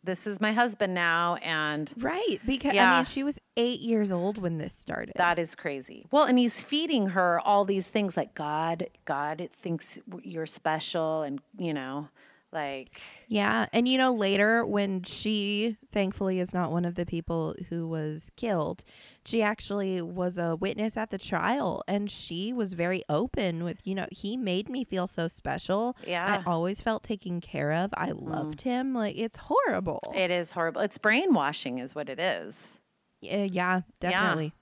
[0.04, 1.36] this is my husband now.
[1.42, 2.40] And Right.
[2.46, 5.14] Because I mean she was eight years old when this started.
[5.18, 6.06] that is crazy.
[6.12, 11.42] Well, and he's feeding her all these things like God, God thinks you're special and,
[11.58, 12.08] you know,
[12.52, 13.68] Like, Yeah.
[13.72, 18.32] And you know, later when she thankfully is not one of the people who was
[18.36, 18.84] killed,
[19.24, 23.94] she actually was a witness at the trial and she was very open with, you
[23.94, 25.96] know, he made me feel so special.
[26.08, 26.42] yeah.
[26.46, 27.92] I always felt taken care of.
[27.96, 28.94] I loved him.
[28.96, 30.02] Like it's horrible.
[30.16, 30.82] It is horrible.
[30.82, 32.80] It's brainwashing, is what it is.
[33.24, 34.54] Uh, yeah, definitely.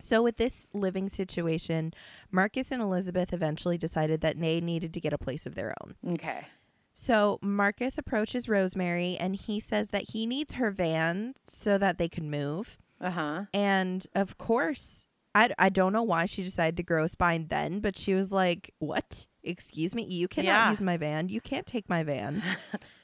[0.00, 1.94] So, with this living situation,
[2.30, 5.94] Marcus and Elizabeth eventually decided that they needed to get a place of their own.
[6.14, 6.46] Okay.
[6.96, 12.08] So, Marcus approaches Rosemary and he says that he needs her van so that they
[12.08, 12.78] can move.
[13.00, 13.42] Uh huh.
[13.52, 17.80] And of course, I, I don't know why she decided to grow a spine then,
[17.80, 19.26] but she was like, What?
[19.42, 20.04] Excuse me?
[20.04, 20.70] You cannot Yeah.
[20.70, 21.28] use my van.
[21.28, 22.42] You can't take my van.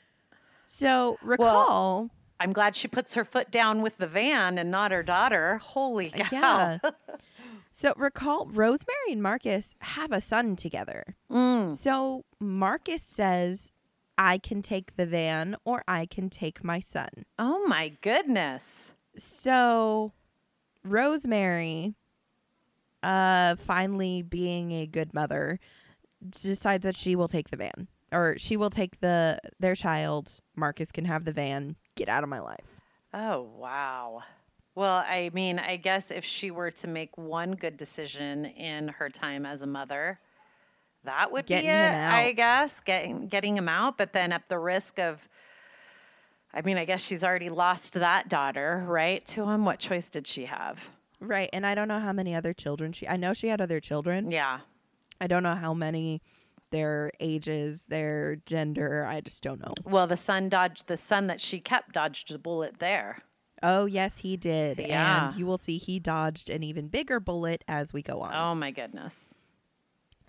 [0.64, 2.10] so, recall.
[2.38, 5.58] I'm glad she puts her foot down with the van and not her daughter.
[5.58, 6.78] Holy cow.
[6.82, 6.90] Yeah.
[7.70, 11.16] so recall Rosemary and Marcus have a son together.
[11.30, 11.76] Mm.
[11.76, 13.72] So Marcus says,
[14.20, 17.24] I can take the van or I can take my son.
[17.38, 18.92] Oh my goodness.
[19.16, 20.12] So
[20.84, 21.94] Rosemary,
[23.02, 25.58] uh, finally being a good mother,
[26.28, 27.88] decides that she will take the van.
[28.12, 30.40] Or she will take the their child.
[30.54, 31.76] Marcus can have the van.
[31.94, 32.66] Get out of my life.
[33.14, 34.20] Oh, wow.
[34.74, 39.08] Well, I mean, I guess if she were to make one good decision in her
[39.08, 40.20] time as a mother,
[41.04, 42.10] that would Getting be it.
[42.10, 45.28] I guess, getting getting him out, but then at the risk of
[46.52, 49.24] I mean, I guess she's already lost that daughter, right?
[49.26, 50.90] To him, what choice did she have?
[51.20, 51.48] Right.
[51.52, 54.30] And I don't know how many other children she I know she had other children.
[54.30, 54.60] Yeah.
[55.20, 56.22] I don't know how many
[56.70, 59.04] their ages, their gender.
[59.04, 59.74] I just don't know.
[59.84, 63.18] Well, the son dodged the son that she kept dodged the bullet there.
[63.62, 64.78] Oh, yes, he did.
[64.78, 65.28] Yeah.
[65.28, 68.34] And you will see he dodged an even bigger bullet as we go on.
[68.34, 69.34] Oh my goodness.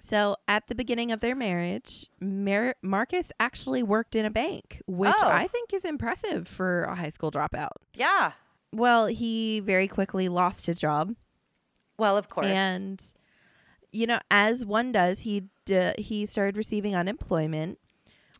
[0.03, 5.13] So, at the beginning of their marriage, Mar- Marcus actually worked in a bank, which
[5.15, 5.27] Oh.
[5.27, 7.69] I think is impressive for a high school dropout.
[7.93, 8.31] Yeah.
[8.73, 11.15] Well, he very quickly lost his job.
[11.99, 12.47] Well, of course.
[12.47, 13.01] And,
[13.91, 17.77] you know, as one does, he d- he started receiving unemployment.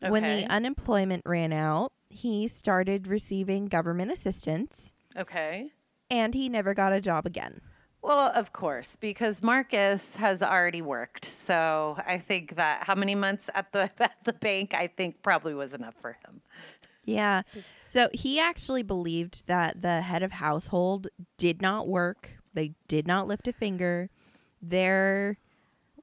[0.00, 5.70] When the unemployment ran out, he started receiving government assistance okay.
[6.10, 7.60] and he never got a job again.
[8.02, 11.24] Well, of course, because Marcus has already worked.
[11.24, 15.54] So I think that how many months at the at the bank I think probably
[15.54, 16.42] was enough for him.
[17.04, 17.42] Yeah.
[17.84, 22.30] So he actually believed that the head of household did not work.
[22.54, 24.08] They did not lift a finger.
[24.60, 25.38] Their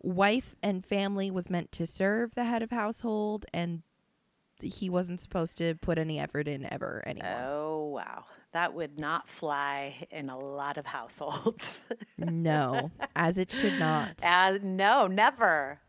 [0.01, 3.83] wife and family was meant to serve the head of household and
[4.61, 7.37] he wasn't supposed to put any effort in ever anymore.
[7.45, 11.85] Oh wow, that would not fly in a lot of households.
[12.17, 14.21] no, as it should not.
[14.23, 15.79] uh, no, never.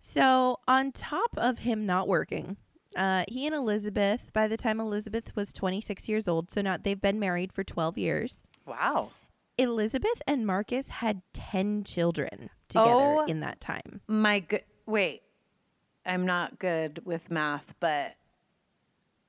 [0.00, 2.56] So, on top of him not working,
[2.96, 7.00] uh, he and Elizabeth, by the time Elizabeth was 26 years old, so now they've
[7.00, 8.42] been married for 12 years.
[8.66, 9.10] Wow.
[9.58, 13.24] Elizabeth and Marcus had 10 children together Oh.
[13.26, 14.00] in that time.
[14.08, 14.64] My good.
[14.86, 15.22] Wait,
[16.04, 18.14] I'm not good with math, but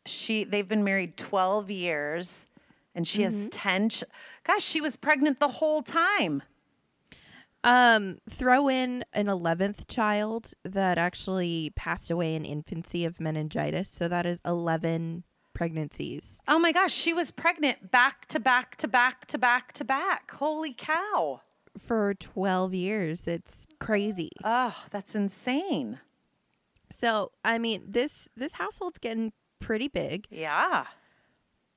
[0.06, 2.48] she they've been married 12 years,
[2.96, 3.90] and she has 10.
[3.90, 4.04] Ch-
[4.44, 6.44] Gosh, she was pregnant the whole time.
[7.66, 13.90] Um, throw in an 11th child that actually passed away in infancy of meningitis.
[13.90, 16.42] So that is 11 pregnancies.
[16.46, 20.30] Oh my gosh, she was pregnant back to back to back to back to back.
[20.32, 21.40] Holy cow.
[21.80, 23.28] For 12 years.
[23.30, 24.32] It's crazy.
[24.44, 26.00] Oh, that's insane.
[26.94, 30.28] So, I mean, this this household's getting pretty big.
[30.30, 30.86] Yeah.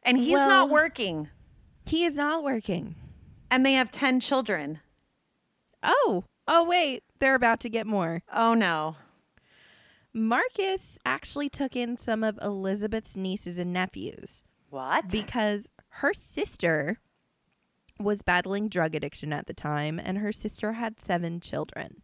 [0.03, 1.29] And he's Well- not working.
[1.87, 2.97] He is not working.
[3.51, 4.81] And they have 10 children.
[5.83, 8.23] Oh, oh wait, they're about to get more.
[8.33, 8.97] Oh no.
[10.13, 15.09] Marcus actually took in some of Elizabeth's nieces and nephews What?
[15.11, 16.99] because her sister
[18.01, 22.03] was battling drug addiction at the time and her sister had 7 children.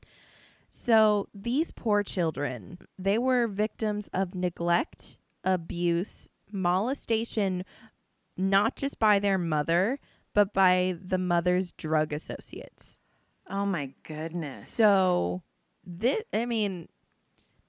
[0.74, 7.64] So, these poor children, they were victims of neglect, abuse, molestation
[8.38, 9.98] not just by their mother,
[10.32, 13.00] but by the mother's drug associates.
[13.50, 14.66] oh my goodness.
[14.66, 15.42] So,
[15.84, 16.88] this, I mean,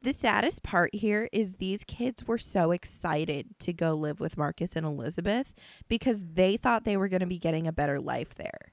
[0.02, 4.78] the saddest part here is these kids were so excited to go live with Marcus
[4.78, 5.54] and Elizabeth
[5.90, 8.72] because they thought they were going to be getting a better life there.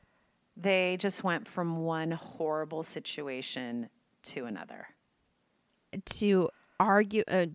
[0.56, 3.88] they just went from one horrible situation
[4.24, 4.88] to another.
[6.04, 7.46] To argue, uh,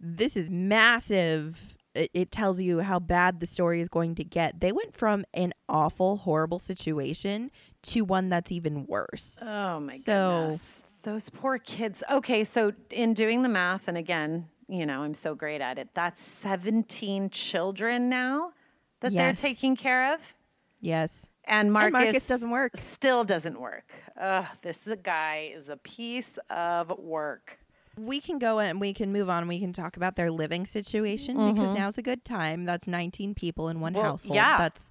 [0.00, 1.76] this is massive.
[1.94, 4.60] It, it tells you how bad the story is going to get.
[4.60, 7.50] They went from an awful, horrible situation
[7.82, 9.38] to one that's even worse.
[9.42, 10.82] Oh my So- goodness.
[11.02, 12.02] those poor kids.
[12.10, 15.90] Okay, so in doing the math, and again, you know, I'm so great at it.
[15.94, 18.52] That's 17 children now
[19.00, 20.34] that they're taking care of.
[20.80, 21.26] Yes.
[21.46, 22.72] And Marcus, Marcus doesn't work.
[22.76, 23.92] Still doesn't work.
[24.20, 27.58] Ugh, this is a guy is a piece of work.
[27.98, 29.46] We can go and we can move on.
[29.48, 32.64] We can talk about their living situation because now's a good time.
[32.64, 34.02] That's 19 people in one Mm-hmm.
[34.02, 34.34] Well, household.
[34.34, 34.58] yeah.
[34.58, 34.90] That's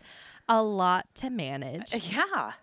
[0.49, 1.93] a lot to manage.
[2.13, 2.53] Yeah.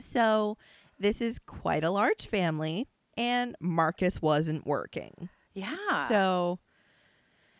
[0.00, 0.56] So,
[0.98, 5.28] this is quite a large family, and Marcus wasn't working.
[5.52, 6.08] Yeah.
[6.08, 6.58] So,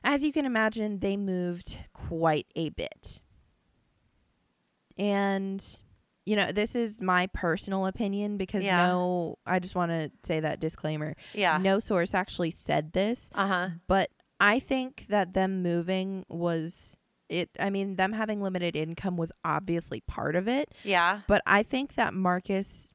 [0.03, 3.21] as you can imagine, they moved quite a bit.
[4.99, 5.65] And,
[6.27, 8.77] you know, this is my personal opinion because Yeah.
[8.87, 11.15] no, I just want to say that disclaimer.
[11.35, 11.59] yeah.
[11.59, 13.69] No source actually said this, Uh huh.
[13.87, 16.97] but I think that them moving was
[17.29, 17.51] it.
[17.59, 21.21] I mean, them having limited income was obviously part of it, Yeah.
[21.27, 22.93] but I think that Marcus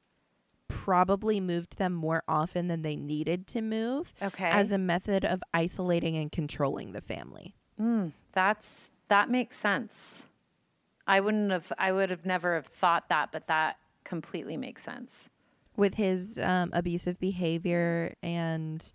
[0.68, 4.48] probably moved them more often than they needed to move Okay.
[4.48, 7.54] as a method of isolating and controlling the family.
[7.80, 10.28] Mm, that's that makes sense.
[11.10, 11.72] I wouldn't have.
[11.76, 15.28] I would have never have thought that, but that completely makes sense.
[15.76, 18.92] With his um, abusive behavior and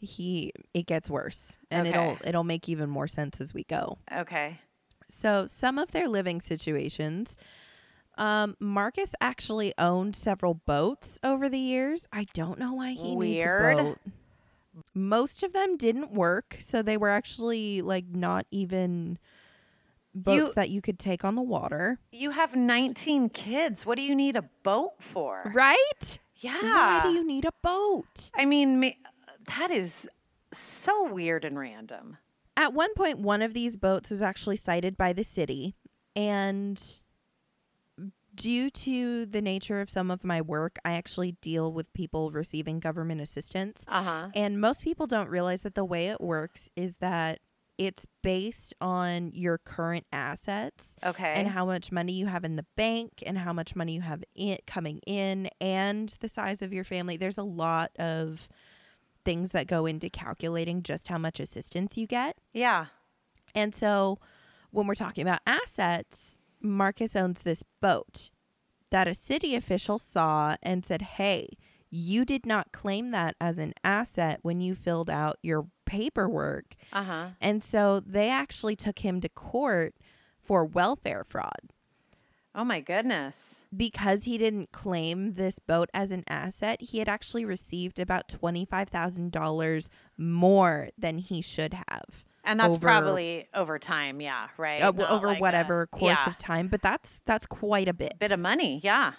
[0.00, 3.98] he it gets worse and it'll it'll make even more sense as we go.
[4.12, 4.60] Okay.
[5.08, 7.36] So, some of their living situations.
[8.16, 12.06] Um, Marcus actually owned several boats over the years.
[12.12, 13.76] I don't know why he Weird.
[13.76, 13.98] needs a boat.
[14.94, 19.18] Most of them didn't work, so they were actually like not even
[20.14, 21.98] boats You- that you could take on the water.
[22.12, 23.84] You have 19 kids.
[23.86, 25.50] What do you need a boat for?
[25.54, 26.18] Right?
[26.36, 26.58] Yeah.
[26.60, 28.30] Why do you need a boat?
[28.34, 28.88] I mean, ma-
[29.56, 30.08] that is
[30.52, 32.16] so weird and random.
[32.56, 35.76] At one point, one of these boats was actually sighted by the city,
[36.16, 36.82] and
[38.34, 42.80] due to the nature of some of my work, I actually deal with people receiving
[42.80, 43.84] government assistance.
[43.88, 44.28] Uh huh.
[44.34, 47.40] And most people don't realize that the way it works is that
[47.80, 51.32] it's based on your current assets Okay.
[51.34, 54.22] and how much money you have in the bank and how much money you have
[54.34, 57.16] in, coming in and the size of your family.
[57.16, 58.48] There's a lot of
[59.24, 62.36] things that go into calculating just how much assistance you get.
[62.52, 62.86] yeah.
[63.54, 64.18] And so
[64.70, 68.28] when we're talking about assets, Marcus owns this boat
[68.90, 71.56] that a city official saw and said, Hey,
[71.88, 76.76] you did not claim that as an asset when you filled out your paperwork.
[76.92, 77.26] Uh huh.
[77.40, 79.94] And so they actually took him to court
[80.40, 81.70] for welfare fraud
[82.54, 83.66] Oh my goodness.
[83.76, 86.80] because he didn't claim this boat as an asset.
[86.80, 92.24] He had actually received about $25,000 more than he should have.
[92.44, 94.20] And that's over- probably over time.
[94.20, 94.48] Yeah.
[94.56, 94.82] Right.
[94.82, 96.30] uh, over like a- whatever course yeah.
[96.30, 98.14] of time, but that's that's quite a bit.
[98.18, 98.80] bit of money.
[98.82, 99.12] Yeah.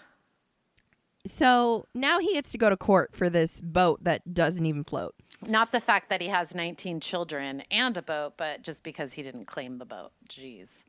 [1.28, 5.14] So now he gets to go to court for this boat that doesn't even float.
[5.48, 9.24] Not the fact that he has 19 children and a boat, but just because he
[9.24, 10.12] didn't claim the boat.
[10.30, 10.86] Jeez.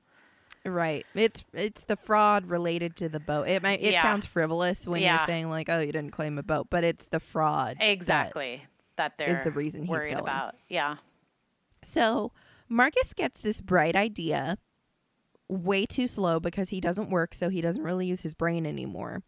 [0.65, 1.05] Right.
[1.15, 3.49] It's it's the fraud related to the boat.
[3.49, 4.03] It might it Yeah.
[4.03, 5.17] sounds frivolous when Yeah.
[5.19, 7.79] you're saying like, oh, you didn't claim a boat, but it's the fraud.
[7.81, 8.63] Exactly.
[8.97, 10.23] That, they're the reason he's worried going.
[10.23, 10.55] about.
[10.69, 10.97] Yeah.
[11.83, 12.31] So
[12.69, 14.59] Marcus gets this bright idea
[15.49, 19.23] way too slow because he doesn't work, so he doesn't really use his brain anymore.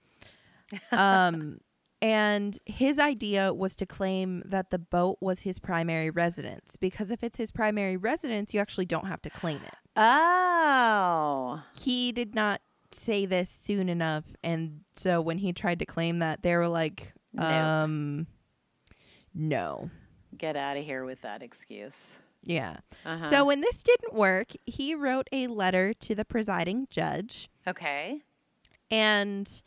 [0.92, 1.58] Um,
[2.04, 7.24] and his idea was to claim that the boat was his primary residence because if
[7.24, 9.74] it's his primary residence, you actually don't have to claim it.
[9.96, 11.62] Oh.
[11.74, 12.60] He did not
[12.92, 17.14] say this soon enough, and so when he tried to claim that, they were like,
[17.32, 17.46] Nope.
[17.46, 18.26] um,
[19.34, 19.88] no.
[20.36, 22.18] Get out of here with that excuse.
[22.42, 22.76] Yeah.
[23.06, 23.30] Uh-huh.
[23.30, 28.20] So when this didn't work, he wrote a letter to the presiding judge, okay.
[28.90, 29.62] and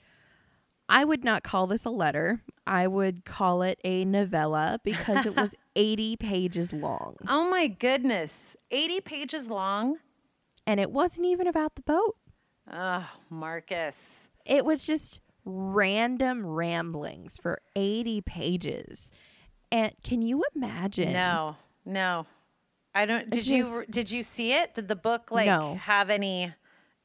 [0.89, 2.41] I would not call this a letter.
[2.65, 7.15] I would call it a novella because it was 80 pages long.
[7.27, 8.55] Oh my goodness.
[8.71, 9.97] 80 pages long?
[10.65, 12.15] And it wasn't even about the boat.
[12.71, 14.29] Oh, Marcus.
[14.45, 19.11] It was just random ramblings for 80 pages.
[19.71, 21.13] And can you imagine?
[21.13, 21.55] No.
[21.85, 22.25] No.
[22.95, 24.73] I don't did It's you did you see it?
[24.73, 25.75] Did the book like No.
[25.75, 26.53] have any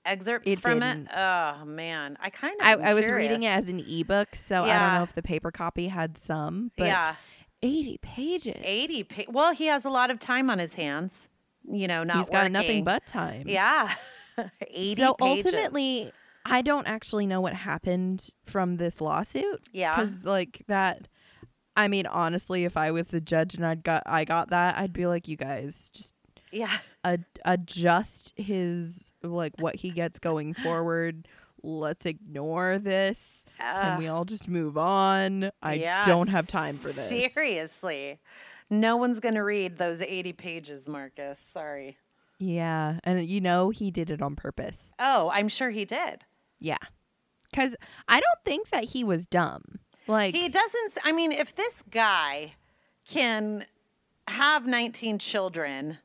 [0.04, 1.06] excerpts from it?
[1.14, 2.16] Oh man.
[2.20, 5.02] I kind of I, I was reading it as an ebook, so I don't know
[5.02, 7.14] if the paper copy had some, but Yeah.
[7.62, 8.60] 80 pages.
[8.64, 11.28] 80 pa- Well, he has a lot of time on his hands.
[11.64, 13.44] You know, not He's got nothing but time.
[13.46, 13.92] Yeah.
[14.66, 15.46] 80 so pages.
[15.46, 16.12] ultimately
[16.44, 19.94] i don't actually know what happened from this lawsuit Yeah.
[19.94, 21.06] because like that
[21.76, 24.92] i mean honestly if i was the judge and i'd got i got that i'd
[24.94, 26.14] be like you guys just
[26.52, 26.76] Yeah.
[27.04, 31.26] ad- adjust his like what he gets going forward
[31.62, 33.44] let's ignore this.
[33.58, 33.98] Can Ugh.
[33.98, 35.50] we all just move on?
[35.62, 37.08] I don't have time for this.
[37.08, 38.18] Seriously.
[38.70, 41.38] No one's going to read those 80 pages, Marcus.
[41.38, 41.98] Sorry.
[42.38, 42.98] Yeah.
[43.04, 44.92] And you know, he did it on purpose.
[44.98, 46.24] Oh, I'm sure he did.
[46.58, 46.78] Yeah.
[47.50, 47.76] Because
[48.08, 49.78] I don't think that he was dumb.
[50.08, 52.54] Like, He doesn't, I mean, if this guy
[53.06, 53.66] can
[54.26, 55.98] have 19 children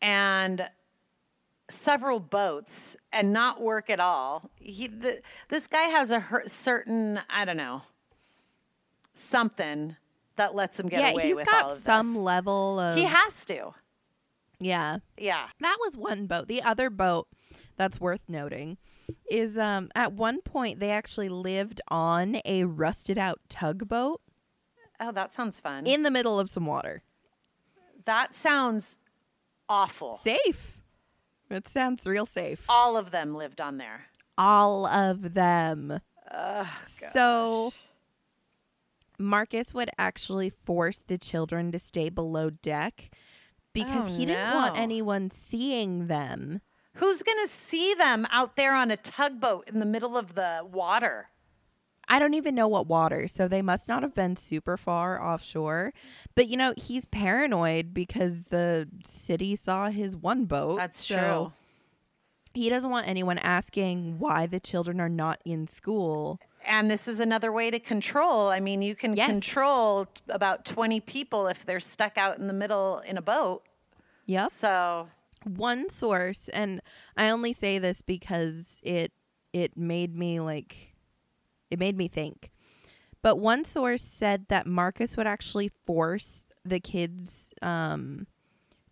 [0.00, 0.68] and
[1.70, 7.20] several boats and not work at all, he, the, this guy has a her- certain,
[7.28, 7.82] I don't know,
[9.14, 9.96] something
[10.36, 12.22] that lets him get yeah, away he's with got all of some this.
[12.22, 12.96] level of.
[12.96, 13.72] he has to.
[14.60, 14.98] yeah.
[15.16, 15.48] Yeah.
[15.60, 16.48] That was one boat.
[16.48, 17.28] The other boat
[17.76, 18.78] that's worth noting
[19.30, 24.20] is um at one point they actually lived on a rusted out tugboat
[25.00, 25.86] Oh, that sounds fun.
[25.86, 27.02] in the middle of some water.
[28.04, 28.98] that sounds
[29.68, 30.18] awful.
[30.18, 30.78] Safe.
[31.50, 32.64] It sounds real safe.
[32.68, 34.06] All of them lived on there.
[34.36, 36.00] All of them.
[37.12, 37.72] so
[39.18, 43.10] Marcus would actually force the children to stay below deck
[43.72, 46.60] because Oh, he didn't want anyone seeing them.
[46.94, 50.66] Who's going to see them out there on a tugboat in the middle of the
[50.70, 51.28] water?
[52.08, 55.92] I don't even know what water, so they must not have been super far offshore.
[56.34, 60.76] But you know, he's paranoid because the city saw his one boat.
[60.78, 61.52] That's so true.
[62.54, 66.40] He doesn't want anyone asking why the children are not in school.
[66.66, 68.48] And this is another way to control.
[68.48, 69.30] I mean, you can Yes.
[69.30, 73.62] control t- about 20 people if they're stuck out in the middle in a boat.
[74.26, 74.50] Yep.
[74.50, 75.08] So,
[75.44, 76.80] One source, and
[77.16, 79.12] I only say this because it
[79.52, 80.87] it made me like
[81.70, 82.50] it made me think.
[83.22, 88.26] But one source said that Marcus would actually force the kids um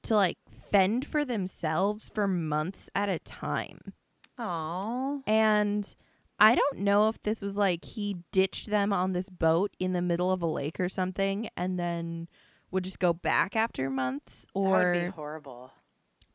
[0.03, 0.39] to like
[0.71, 3.93] fend for themselves for months at a time.
[4.39, 5.95] oh, And
[6.39, 10.03] I don't know if this was like he ditched them on this boat in the
[10.03, 12.29] middle of a lake or something and then
[12.71, 15.73] would just go back after months that would be horrible.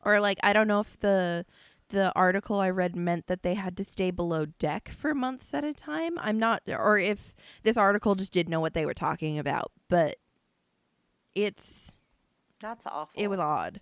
[0.04, 1.46] or like I don't know if the
[1.92, 5.62] the article I read meant that they had to stay below deck for months at
[5.64, 6.18] a time.
[6.18, 10.16] I'm not or if this article just didn't know what they were talking about, but
[11.34, 11.92] it's
[12.60, 13.22] That's awful.
[13.22, 13.80] it was odd.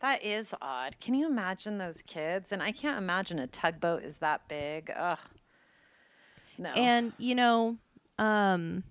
[0.00, 0.98] That is odd.
[1.00, 2.52] Can you imagine those kids?
[2.52, 4.90] And I can't imagine a tugboat is that big.
[4.94, 5.18] Ugh.
[6.58, 6.70] No.
[6.70, 7.78] And you know,
[8.18, 8.84] um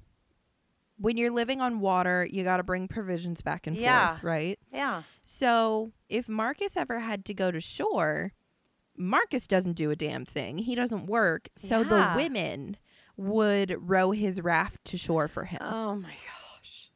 [0.98, 4.10] when you're living on water, you got to bring provisions back and Yeah.
[4.10, 4.60] forth, right?
[4.72, 5.02] yeah.
[5.24, 8.34] So, if Marcus ever had to go to shore,
[9.02, 10.60] Marcus doesn't do a damn thing.
[10.60, 11.50] He doesn't work.
[11.56, 12.78] So the women
[13.18, 15.60] would row his raft to shore for him.
[15.62, 16.14] Oh my
[16.62, 16.92] gosh.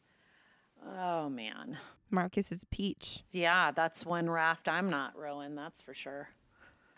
[0.98, 1.80] Oh man.
[2.12, 3.24] Marcus is a peach.
[3.32, 6.30] Yeah, that's one raft I'm not rowing, that's for sure.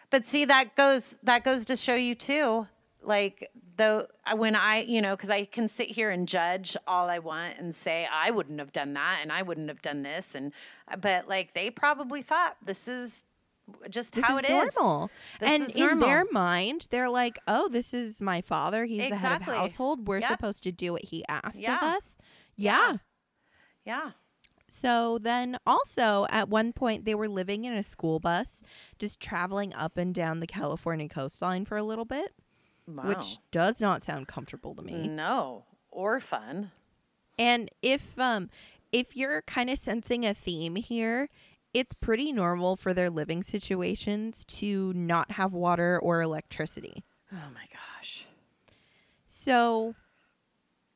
[0.09, 2.67] But see that goes that goes to show you too
[3.01, 7.19] like though when I, you know, cuz I can sit here and judge all I
[7.19, 10.51] want and say I wouldn't have done that and I wouldn't have done this and
[10.99, 13.23] but like they probably thought this is
[13.89, 14.75] just This how is it is.
[14.77, 15.09] normal.
[15.39, 18.85] This and is in their mind, they're like, "Oh, this is my father.
[18.85, 19.53] He's the head Exactly.
[19.53, 20.07] of household.
[20.07, 20.29] We're Yep.
[20.31, 21.77] supposed to do what he asks Yeah.
[21.77, 22.17] of us."
[22.55, 22.97] Yeah.
[23.85, 24.11] Yeah.
[24.67, 28.61] So then also at one point they were living in a school bus
[28.99, 32.33] just traveling up and down the California coastline for a little bit,
[32.85, 33.03] Wow.
[33.07, 35.07] which does not sound comfortable to me.
[35.07, 36.71] no, or fun.
[37.37, 38.49] And if um
[38.91, 41.29] if you're kind of sensing a theme here,
[41.79, 47.03] it's pretty normal for their living situations to not have water or electricity.
[47.31, 48.25] Oh my gosh.
[49.25, 49.95] So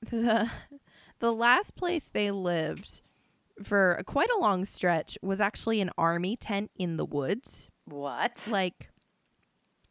[0.10, 0.50] the
[1.20, 3.02] the last place they lived
[3.64, 7.70] for quite a long stretch was actually an army tent in the woods.
[7.86, 8.48] What?
[8.52, 8.90] Like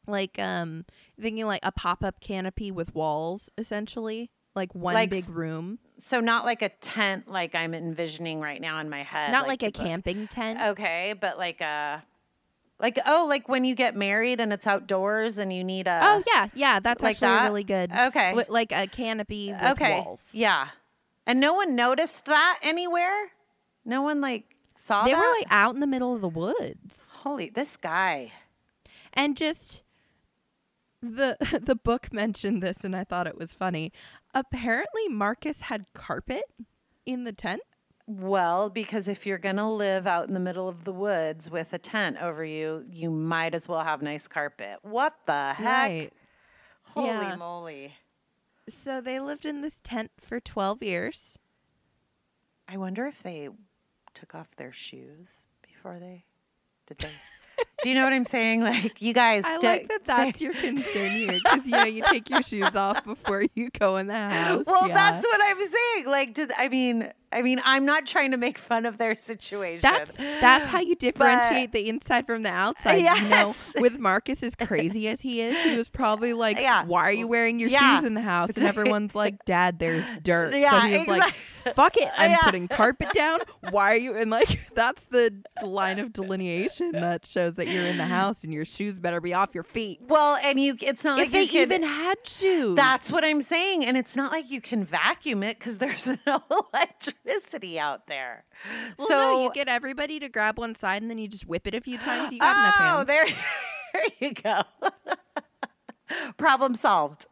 [0.06, 0.84] like um
[1.20, 5.78] thinking like a pop-up canopy with walls essentially, like one Like big room.
[6.00, 9.32] So not like a tent like I'm envisioning right now in my head.
[9.32, 10.60] Not like, a the- camping tent.
[10.72, 12.02] Okay, but like a
[12.78, 16.22] like oh, like when you get married and it's outdoors and you need a Oh
[16.26, 17.44] yeah, yeah, that's like actually that?
[17.44, 17.92] really good.
[17.92, 18.44] Okay.
[18.48, 20.00] Like a canopy with okay.
[20.00, 20.30] walls.
[20.32, 20.68] Yeah.
[21.26, 23.32] And no one noticed that anywhere?
[23.84, 25.06] No one like saw that.
[25.06, 25.20] They that?
[25.20, 27.10] were like out in the middle of the woods.
[27.12, 28.32] Holy this guy.
[29.12, 29.82] And just
[31.02, 33.92] the the book mentioned this and I thought it was funny.
[34.34, 36.44] Apparently Marcus had carpet
[37.06, 37.62] in the tent.
[38.06, 41.72] Well, because if you're going to live out in the middle of the woods with
[41.72, 44.78] a tent over you, you might as well have nice carpet.
[44.82, 45.66] What the heck?
[45.90, 46.12] Right.
[46.82, 47.36] Holy Yeah.
[47.36, 47.94] moly.
[48.68, 51.38] So they lived in this tent for 12 years.
[52.68, 53.48] I wonder if they
[54.14, 56.24] took off their shoes before they
[56.86, 57.10] did they
[57.82, 58.60] Do you know what I'm saying?
[58.62, 59.44] Like you guys.
[59.46, 62.74] I do- like that that's your concern here because you know you take your shoes
[62.76, 64.64] off before you go in the house.
[64.66, 64.94] Well, yeah.
[64.94, 66.06] that's what I'm saying.
[66.06, 67.10] Like, did I mean?
[67.32, 69.82] I mean, I'm not trying to make fun of their situation.
[69.82, 72.96] That's that's how you differentiate the inside from the outside.
[73.02, 73.72] Yes.
[73.74, 76.84] You know, with Marcus as crazy as he is, he was probably like, Yeah.
[76.84, 77.96] "Why are you wearing your Yeah.
[77.96, 81.32] shoes in the house?" And everyone's like, "Dad, there's dirt." Yeah, so he was like,
[81.32, 82.38] "Fuck it, I'm Yeah.
[82.42, 84.16] putting carpet down." Why are you?
[84.16, 88.52] And like, that's the line of delineation that shows that you're in the house and
[88.52, 90.00] your shoes better be off your feet.
[90.02, 90.76] well, and you.
[90.80, 94.32] It's not If like they even had shoes, That's what I'm saying, and it's not
[94.32, 96.40] like you can vacuum it because there's no
[97.24, 98.44] electricity out there.
[98.98, 101.66] Well, so no, you get everybody to grab one side and then you just whip
[101.66, 102.32] it a few times.
[102.32, 103.06] You got enough oh, hands.
[103.06, 103.26] there,
[103.92, 104.62] there you go.
[106.36, 107.26] Problem solved.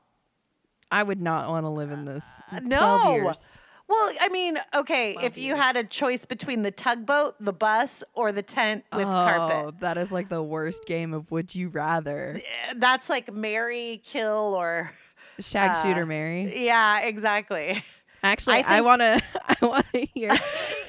[0.90, 2.24] I would not want to live in this.
[2.50, 3.12] Uh, 12 no.
[3.12, 3.58] years.
[3.88, 8.32] Well, I mean, okay, if you had a choice between the tugboat, the bus, or
[8.32, 12.36] the tent with oh, carpet, that is like the worst game of would you rather.
[12.36, 14.92] eh, that's like Mary, kill, or
[15.40, 16.66] Shag Uh, shooter Mary.
[16.66, 17.82] yeah, exactly.
[18.22, 19.22] Actually, I want to
[19.60, 20.30] I want to hear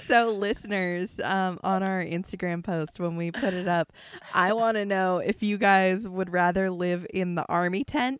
[0.03, 3.93] so listeners um, on our Instagram post when we put it up,
[4.33, 8.19] I want to know if you guys would rather live in the army tent,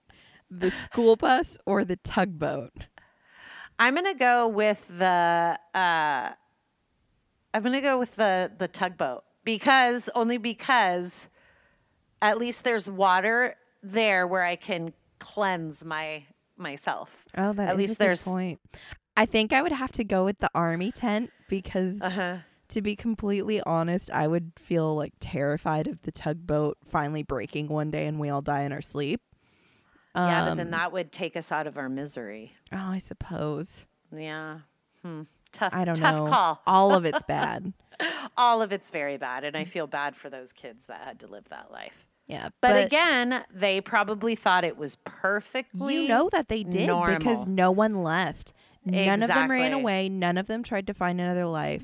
[0.51, 2.71] the school bus or the tugboat.
[3.79, 5.57] I'm gonna go with the.
[5.73, 6.31] Uh,
[7.53, 11.29] I'm gonna go with the the tugboat because only because
[12.21, 16.25] at least there's water there where I can cleanse my
[16.57, 17.25] myself.
[17.37, 18.59] Oh, that At is least a good there's- point.
[19.19, 22.37] I think I would have to go with the army tent because huh.
[22.69, 27.91] to be completely honest, I would feel like terrified of the tugboat finally breaking one
[27.91, 29.19] day and we all die in our sleep.
[30.15, 32.53] yeah, but then Um, that would take us out of our misery.
[32.71, 33.85] Oh, I suppose.
[34.15, 34.59] Yeah.
[35.03, 35.23] Hmm.
[35.51, 35.73] Tough.
[35.73, 36.31] I don't tough know.
[36.31, 36.61] call.
[36.65, 37.73] All of it's bad.
[38.37, 41.27] All of it's very bad, and I feel bad for those kids that had to
[41.27, 42.05] live that life.
[42.27, 42.49] Yeah.
[42.61, 46.03] But, again, they probably thought it was perfectly.
[46.03, 48.53] you know that they did because no one left.
[48.85, 50.09] None of them ran away.
[50.09, 51.83] None of them tried to find another life.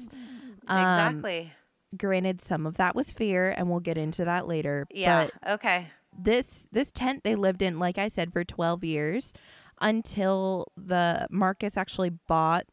[0.68, 1.54] Um, exactly.
[1.98, 4.88] Granted, some of that was fear, and we'll get into that later.
[4.92, 5.28] Yeah.
[5.44, 5.88] But okay.
[6.18, 9.34] this this tent they lived in, like I said, for twelve years
[9.82, 12.66] until the Marcus actually bought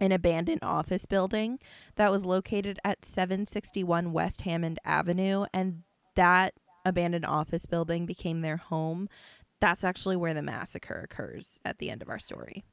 [0.00, 1.58] an abandoned office building
[1.96, 5.82] that was located at 761 West Hammond Avenue, and
[6.14, 9.08] that abandoned office building became their home.
[9.60, 12.64] That's actually where the massacre occurs at the end of our story.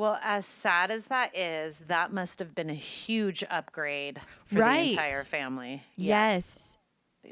[0.00, 4.84] Well, as sad as that is, that must have been a huge upgrade for Right.
[4.84, 5.82] the entire family.
[5.94, 6.78] Yes.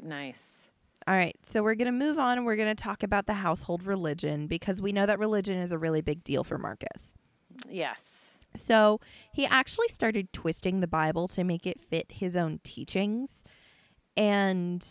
[0.03, 0.69] Nice.
[1.07, 3.33] All right, so we're going to move on and we're going to talk about the
[3.33, 7.15] household religion because we know that religion is a really big deal for Marcus.
[7.67, 8.39] Yes.
[8.55, 8.99] So
[9.33, 13.43] he actually started twisting the Bible to make it fit his own teachings.
[14.15, 14.85] And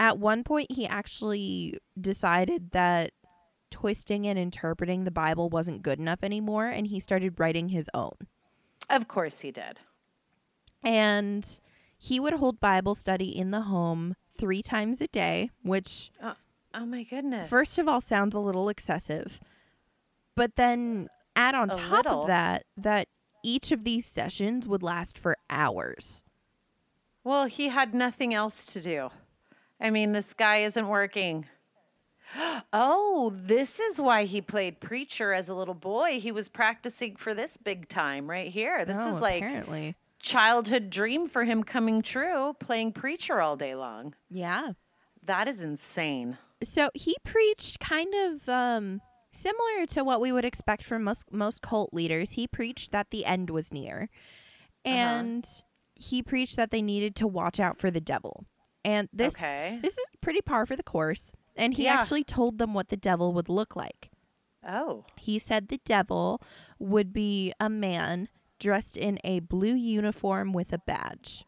[0.00, 3.12] at one point, he actually decided that
[3.82, 6.66] twisting and interpreting the Bible wasn't good enough anymore.
[6.66, 8.12] And he started writing his own.
[8.88, 9.80] Of course he did.
[10.84, 11.58] And
[11.98, 16.34] he would hold Bible study in the home three times a day, which Oh,
[16.74, 17.48] oh my goodness.
[17.50, 19.40] First of all, sounds a little excessive.
[20.36, 22.20] But then add on A top little.
[22.22, 23.08] of that that
[23.42, 26.22] each of these sessions would last for hours.
[27.24, 29.10] well, he had nothing else to do.
[29.80, 31.46] I mean, this guy isn't working.
[32.72, 36.18] Oh, this is why he played preacher as a little boy.
[36.20, 38.84] He was practicing for this big time right here.
[38.84, 39.94] This Oh, is like apparently.
[40.18, 44.14] childhood dream for him coming true, playing preacher all day long.
[44.30, 44.72] Yeah.
[45.24, 46.38] That is insane.
[46.62, 49.00] So he preached kind of um
[49.32, 52.32] similar to what we would expect from most most cult leaders.
[52.32, 54.08] He preached that the end was near.
[54.84, 54.94] Uh-huh.
[54.96, 55.46] And
[55.94, 58.46] he preached that they needed to watch out for the devil.
[58.84, 59.78] And this Okay.
[59.82, 61.32] this is pretty par for the course.
[61.56, 61.94] And he Yeah.
[61.94, 64.10] actually told them what the devil would look like.
[64.66, 65.04] Oh.
[65.16, 66.40] He said the devil
[66.78, 68.28] would be a man
[68.58, 71.44] dressed in a blue uniform with a badge.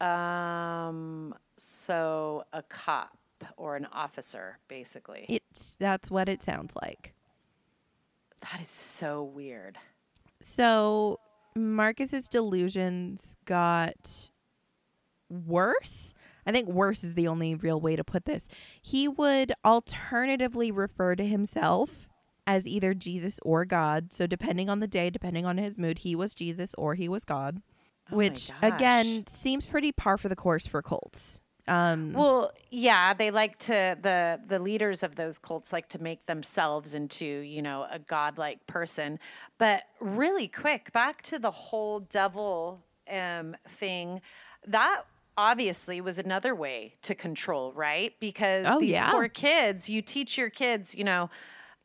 [0.00, 3.18] Um so a cop
[3.56, 5.26] or an officer basically.
[5.28, 7.14] It's that's what it sounds like.
[8.40, 9.78] that is so weird.
[10.40, 11.18] So
[11.56, 14.30] Marcus's delusions got
[15.28, 16.14] worse.
[16.48, 18.48] I think worse is the only real way to put this.
[18.80, 22.08] He would alternatively refer to himself
[22.46, 24.14] as either Jesus or God.
[24.14, 27.24] So depending on the day, depending on his mood, he was Jesus or he was
[27.24, 27.60] God.
[28.10, 31.40] Oh which again seems pretty par for the course for cults.
[31.66, 36.24] Um Well, yeah, they like to the the leaders of those cults like to make
[36.24, 39.18] themselves into, you know, a godlike person.
[39.58, 44.22] But really quick, back to the whole devil um thing,
[44.66, 45.02] that
[45.38, 48.12] obviously was another way to control, right?
[48.20, 49.10] Because Oh, these yeah.
[49.12, 51.30] poor kids, you teach your kids, you know,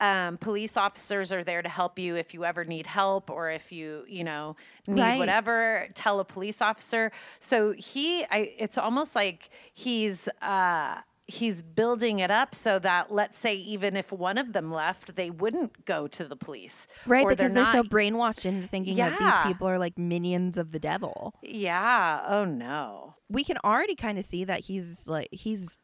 [0.01, 3.71] um, police officers are there to help you if you ever need help or if
[3.71, 4.55] you, you know,
[4.87, 5.19] need Right.
[5.19, 7.11] whatever, tell a police officer.
[7.39, 10.95] So he, I, it's almost like he's, uh,
[11.25, 15.29] he's building it up so that let's say even if one of them left, they
[15.29, 16.87] wouldn't go to the police.
[17.05, 20.79] Right, because they're, so brainwashed into thinking that these people are like minions of the
[20.79, 21.33] devil.
[21.41, 22.23] Yeah.
[22.27, 23.15] Oh no.
[23.29, 25.77] We can already kind of see that he's like he's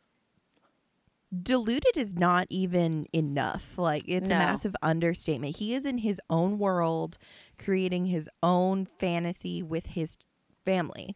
[1.42, 3.78] deluded is not even enough.
[3.78, 4.36] Like it's No.
[4.36, 5.58] a massive understatement.
[5.58, 7.18] He is in his own world,
[7.58, 10.18] creating his own fantasy with his
[10.66, 11.16] family.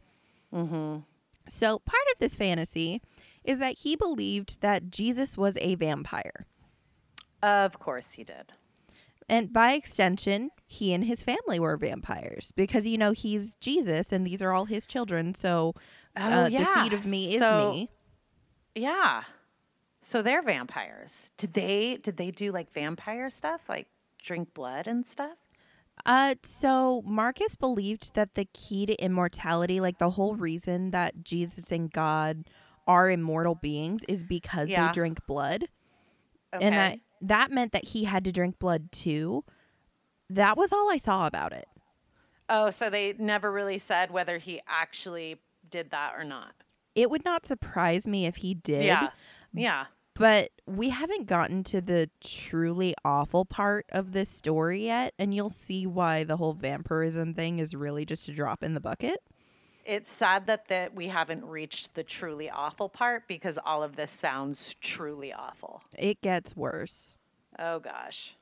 [0.53, 0.99] Mm-hmm.
[1.47, 3.01] So part of this fantasy
[3.43, 6.45] is that he believed that Jesus was a vampire.
[7.41, 8.53] Of course he did.
[9.29, 14.25] And by extension, he and his family were vampires because, you know, he's Jesus and
[14.27, 15.33] these are all his children.
[15.33, 15.75] So
[16.15, 17.89] uh, the seed of me is Oh, me.
[18.75, 19.23] Yeah.
[20.01, 21.31] So they're vampires.
[21.37, 23.69] Did they did they do like vampire stuff?
[23.69, 23.87] Like
[24.21, 25.37] drink blood and stuff?
[26.05, 31.71] Uh, so Marcus believed that the key to immortality, like the whole reason that Jesus
[31.71, 32.45] and God
[32.87, 34.87] are immortal beings, is because Yeah.
[34.87, 35.67] they drink blood.
[36.53, 36.65] Okay.
[36.65, 39.43] And that that meant that he had to drink blood too.
[40.29, 41.67] That was all I saw about it.
[42.49, 45.37] oh, so they never really said whether he actually
[45.69, 46.53] did that or not.
[46.93, 48.83] It would not surprise me if he did.
[48.83, 49.09] Yeah.
[49.53, 49.85] Yeah.
[50.15, 55.49] But we haven't gotten to the truly awful part of this story yet, and you'll
[55.49, 59.23] see why the whole vampirism thing is really just a drop in the bucket.
[59.85, 64.11] It's sad that that we haven't reached the truly awful part because all of this
[64.11, 65.83] sounds truly awful.
[65.97, 67.15] It gets worse.
[67.59, 68.37] Oh gosh.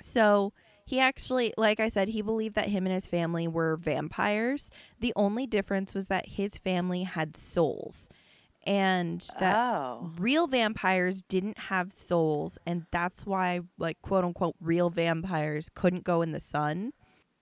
[0.00, 0.52] So
[0.86, 4.70] he actually, like I said, he believed that him and his family were vampires.
[5.00, 8.08] The only difference was that his family had souls,
[8.64, 10.12] and that oh.
[10.16, 16.22] real vampires didn't have souls, and that's why, like, quote unquote, real vampires couldn't go
[16.22, 16.92] in the sun.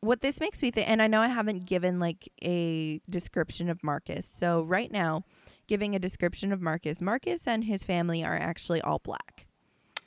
[0.05, 3.83] What this makes me think, and I know I haven't given like a description of
[3.83, 4.27] Marcus.
[4.27, 5.25] So, right now,
[5.67, 9.47] giving a description of Marcus, Marcus and his family are actually all black.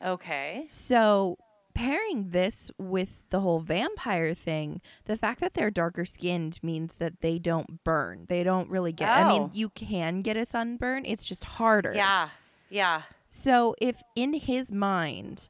[0.03, 0.65] Okay.
[0.67, 1.37] So
[1.73, 7.21] pairing this with the whole vampire thing, the fact that they're darker skinned means that
[7.21, 8.25] they don't burn.
[8.29, 9.11] They don't really get Oh.
[9.11, 9.51] I mean, Oh.
[9.53, 11.93] you can get a sunburn, it's just harder.
[11.95, 12.29] Yeah.
[12.69, 13.03] Yeah.
[13.29, 15.49] So if in his mind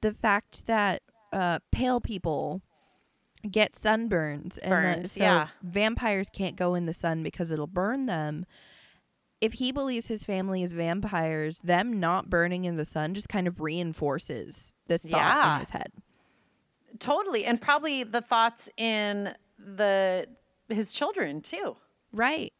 [0.00, 1.02] the fact that
[1.32, 2.62] uh pale people
[3.50, 5.48] get sunburns and so yeah.
[5.62, 8.46] vampires can't go in the sun because it'll burn them.
[9.40, 13.48] If he believes his family is vampires, them not burning in the sun just kind
[13.48, 15.54] of reinforces this thought Yeah.
[15.54, 15.92] in his head.
[17.00, 17.44] Totally.
[17.44, 20.26] And probably the thoughts in the
[20.68, 21.76] his children too.
[22.12, 22.52] Right.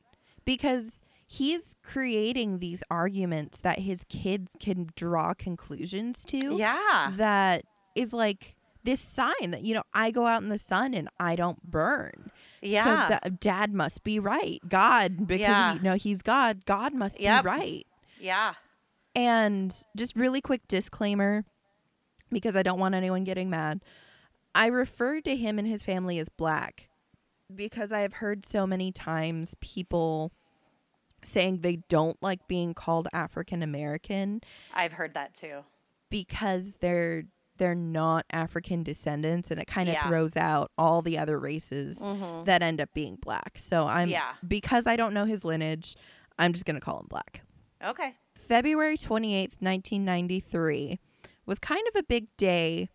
[0.45, 6.57] Because he's creating these arguments that his kids can draw conclusions to.
[6.57, 7.13] Yeah.
[7.17, 7.65] That
[7.95, 11.37] is like this sign that, you know, I go out in the sun and I
[11.37, 12.31] don't burn.
[12.61, 12.85] Yeah.
[12.85, 14.61] So that dad must be right.
[14.69, 15.75] God, because Yeah.
[15.75, 17.43] you know he's God, God must Yep.
[17.43, 17.87] be right.
[18.21, 18.55] yeah.
[19.15, 21.45] And just really quick disclaimer
[22.31, 23.81] because I don't want anyone getting mad.
[24.55, 26.89] I referred to him and his family as black
[27.55, 30.33] because I have heard so many times people
[31.25, 34.41] saying they don't like being called African American
[34.75, 35.61] I've heard that too.
[36.11, 37.25] because they're
[37.63, 40.09] they're not African descendants and it kind of Yeah.
[40.09, 42.45] throws out all the other races Mhm.
[42.47, 43.57] that end up being black.
[43.57, 44.33] So I'm Yeah.
[44.47, 45.95] because I don't know his lineage,
[46.41, 47.43] I'm just going to call him black.
[47.81, 48.17] Okay.
[48.35, 50.99] February 28th, 1993
[51.47, 52.89] was kind of a big day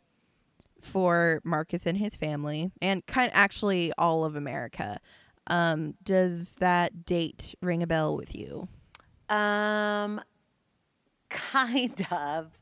[0.81, 4.99] for Marcus and his family and kind actually all of America.
[5.47, 8.67] Um, does that date ring a bell with you?
[9.29, 10.19] Um
[11.29, 12.59] kind of.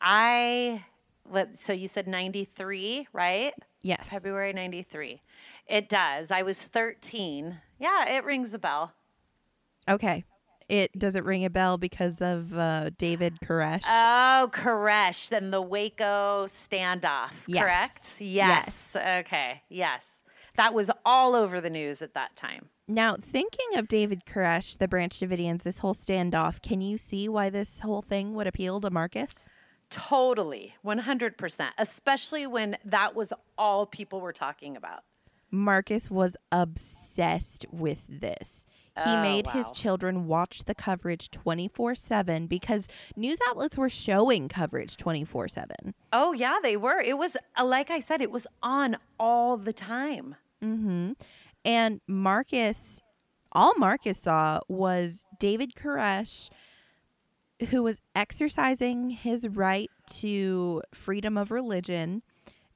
[0.00, 0.84] I
[1.32, 3.54] what so you said 93, right?
[3.82, 4.06] Yes.
[4.08, 5.20] February 93.
[5.66, 6.30] It does.
[6.30, 7.58] I was 13.
[7.78, 8.92] Yeah, it rings a bell.
[9.88, 10.24] Okay.
[10.68, 13.82] It does it ring a bell because of uh, David Koresh?
[13.86, 17.62] Oh, Koresh, then the Waco standoff, Yes.
[17.62, 18.20] correct?
[18.20, 18.96] Yes.
[18.96, 19.62] Okay.
[19.68, 20.22] Yes.
[20.56, 22.68] That was all over the news at that time.
[22.86, 27.48] now, thinking of David Koresh, the Branch Davidians, this whole standoff, can you see why
[27.50, 29.48] this whole thing would appeal to Marcus?
[29.92, 30.74] Totally.
[30.84, 31.68] 100%.
[31.78, 35.00] Especially when that was all people were talking about.
[35.50, 38.64] Marcus was obsessed with this.
[38.96, 44.48] He Oh, made his children watch the coverage 24 7 because news outlets were showing
[44.48, 45.94] coverage 24 7.
[46.12, 47.00] Oh, yeah, they were.
[47.00, 50.36] It was, uh, like I said, it was on all the time.
[50.62, 51.12] Mm-hmm.
[51.64, 53.00] And Marcus
[53.52, 56.48] all Marcus saw was David Koresh,
[57.70, 62.22] who was exercising his right to freedom of religion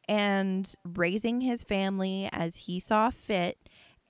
[0.08, 3.65] and raising his family as he saw fit.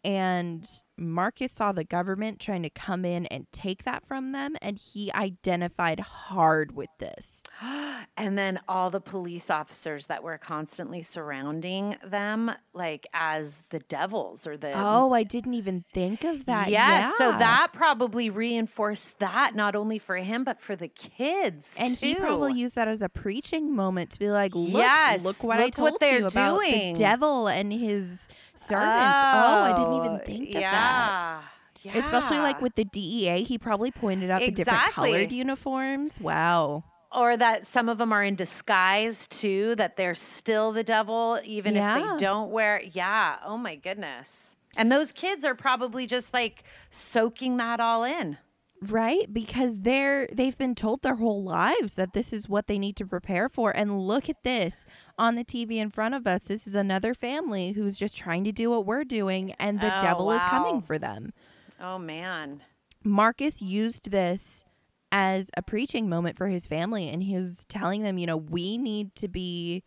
[0.07, 0.64] And
[0.96, 5.12] Marcus saw the government trying to come in and take that from them, and he
[5.12, 7.42] identified hard with this.
[8.16, 14.46] and then all the police officers that were constantly surrounding them, like as the devils
[14.46, 14.74] or the.
[14.76, 16.70] Oh, I didn't even think of that.
[16.70, 21.98] Yes, so that probably reinforced that not only for him but for the kids And
[21.98, 22.07] too.
[22.07, 25.59] he probably used that as a preaching moment to be like, look, Yes, look what
[25.59, 28.28] I told what they're you about doing." the devil and his
[28.66, 28.90] servants.
[28.90, 31.42] Oh, I didn't even oh, think of that.
[31.82, 31.98] yeah.
[31.98, 36.20] Especially like with the DEA, he probably pointed out the different colored uniforms.
[36.20, 36.84] Wow.
[37.12, 41.76] or that some of them are in disguise too that they're still the devil even
[41.76, 46.64] if they don't wear yeah oh my goodness and those kids are probably just like
[46.90, 48.38] soaking that all in
[48.82, 49.32] Right?
[49.32, 53.06] Because they're they've been told their whole lives that this is what they need to
[53.06, 53.74] prepare for.
[53.74, 54.86] And look at this
[55.18, 56.42] on the TV in front of us.
[56.46, 60.00] This is another family who's just trying to do what we're doing and the Oh,
[60.00, 61.32] devil is coming for them.
[61.80, 62.62] oh man
[63.04, 64.64] Marcus used this
[65.12, 68.76] as a preaching moment for his family and he was telling them, you know, we
[68.76, 69.84] need to be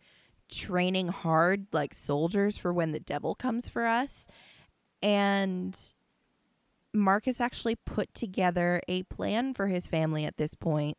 [0.50, 4.26] training hard like soldiers for when the devil comes for us.
[5.02, 5.78] And
[6.92, 10.96] Marcus actually put together a plan for his family at this point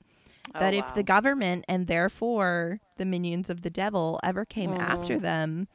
[0.55, 5.13] Oh, that if the government and therefore the minions of the devil ever came after
[5.13, 5.23] Mm-hmm.
[5.23, 5.67] them,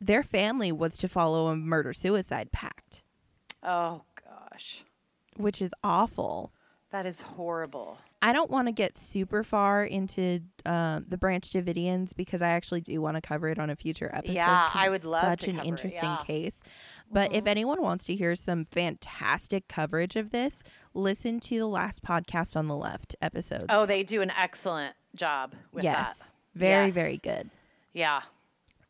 [0.00, 3.04] their family was to follow a murder suicide pact,
[3.62, 4.84] oh gosh
[5.36, 6.52] which is awful.
[6.90, 12.16] that is horrible I don't want to get super far into um, the Branch Davidians
[12.16, 14.32] because I actually do want to cover it on a future episode.
[14.32, 16.22] Yeah, I would love such to an cover it, interesting yeah.
[16.24, 16.62] Case.
[17.14, 20.62] But if anyone wants to hear some fantastic coverage of this,
[20.92, 23.64] listen to the last podcast on the left episode.
[23.70, 26.94] oh they do an excellent job with yes, that very Yes.
[26.94, 27.50] very good.
[27.92, 28.20] yeah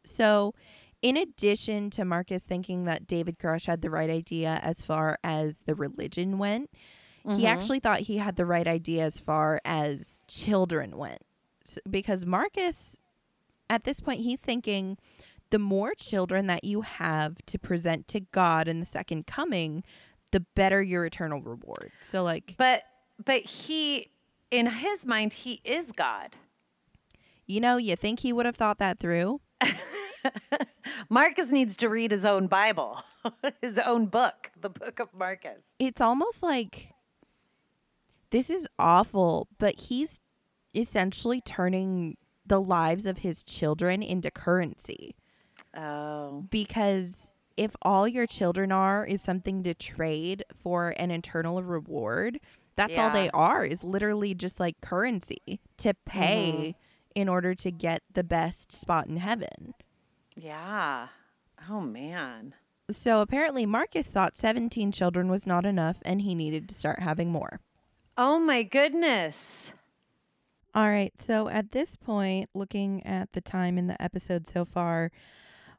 [0.05, 0.55] So,
[1.03, 5.59] in addition to Marcus thinking that David Koresh had the right idea as far as
[5.67, 6.71] the religion went,
[7.27, 7.39] Mm-hmm.
[7.39, 11.23] he actually thought he had the right idea as far as children went.
[11.67, 12.99] S because Marcus,
[13.71, 14.99] at this point, he's thinking
[15.55, 19.85] the more children that you have to present to God in the second coming,
[20.33, 21.93] the better your eternal reward.
[22.01, 22.83] So, like, but
[23.25, 24.11] but he
[24.51, 26.35] in his mind he is god
[27.47, 29.41] you know, you think he would have thought that through?
[31.09, 32.99] marcus needs to read his own bible
[33.63, 36.95] his own book the book of marcus it's almost like
[38.31, 40.21] this is awful, but he's
[40.75, 45.15] essentially turning the lives of his children into currency
[45.77, 52.41] oh because if all your children are is something to trade for an internal reward,
[52.77, 57.21] that's all they are is literally just like currency to pay mm-hmm.
[57.21, 59.75] in order to get the best spot in heaven.
[60.37, 61.09] Yeah.
[61.69, 62.55] Oh man.
[62.91, 67.31] So apparently Marcus thought 17 children was not enough and he needed to start having
[67.31, 67.61] more.
[68.17, 69.75] Oh my goodness.
[70.75, 71.13] All right.
[71.19, 75.13] So at this point, looking at the time in the episode so far,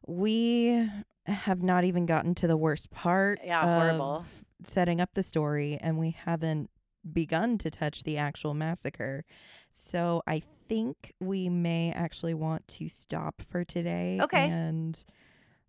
[0.07, 0.89] we
[1.25, 3.39] have not even gotten to the worst part.
[3.43, 4.25] Yeah, of horrible.
[4.63, 6.69] Setting up the story, and we haven't
[7.11, 9.25] begun to touch the actual massacre.
[9.71, 14.19] So I think we may actually want to stop for today.
[14.21, 14.49] Okay.
[14.49, 15.03] And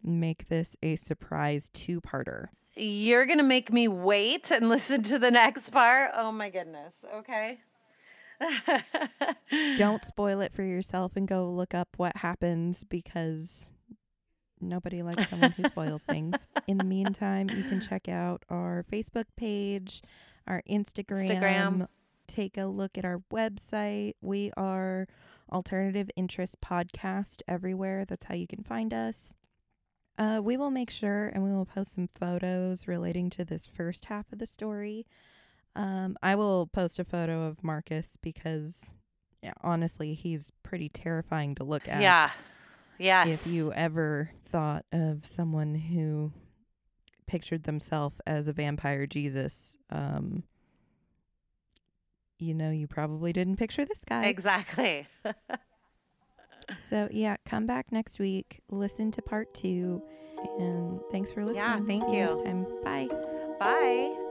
[0.03, 2.47] make this a surprise two parter.
[2.75, 6.13] You're going to make me wait and listen to the next part?
[6.15, 7.05] Oh my goodness.
[7.15, 7.59] Okay.
[9.79, 13.73] Don't spoil it for yourself and go look up what happens because
[14.61, 16.47] nobody likes someone who spoils things.
[16.67, 20.03] In the meantime, you can check out our Facebook page,
[20.47, 21.27] our Instagram.
[21.27, 21.89] Instagram.
[22.27, 24.15] Take a look at our website.
[24.21, 25.07] We are
[25.53, 28.05] Alternative Interest Podcast everywhere.
[28.05, 29.35] That's how you can find us.
[30.19, 34.07] Uh, we will make sure and we will post some photos relating to this first
[34.07, 35.07] half of the story.
[35.77, 38.97] Um, I will post a photo of Marcus because
[39.43, 42.01] yeah, honestly, he's pretty terrifying to look at.
[42.01, 42.31] Yeah.
[42.99, 43.47] Yes.
[43.47, 46.33] If you ever thought of someone who
[47.27, 50.45] pictured themselves as a vampire Jesus, um,
[52.39, 54.27] you know, you probably didn't picture this guy.
[54.27, 55.07] Exactly.
[56.83, 60.03] So, yeah, come back next week, listen to part two,
[60.59, 61.65] and thanks for listening.
[61.65, 62.25] Yeah, thank See you.
[62.25, 62.67] next time.
[62.83, 63.09] Bye.
[63.61, 64.26] Bye.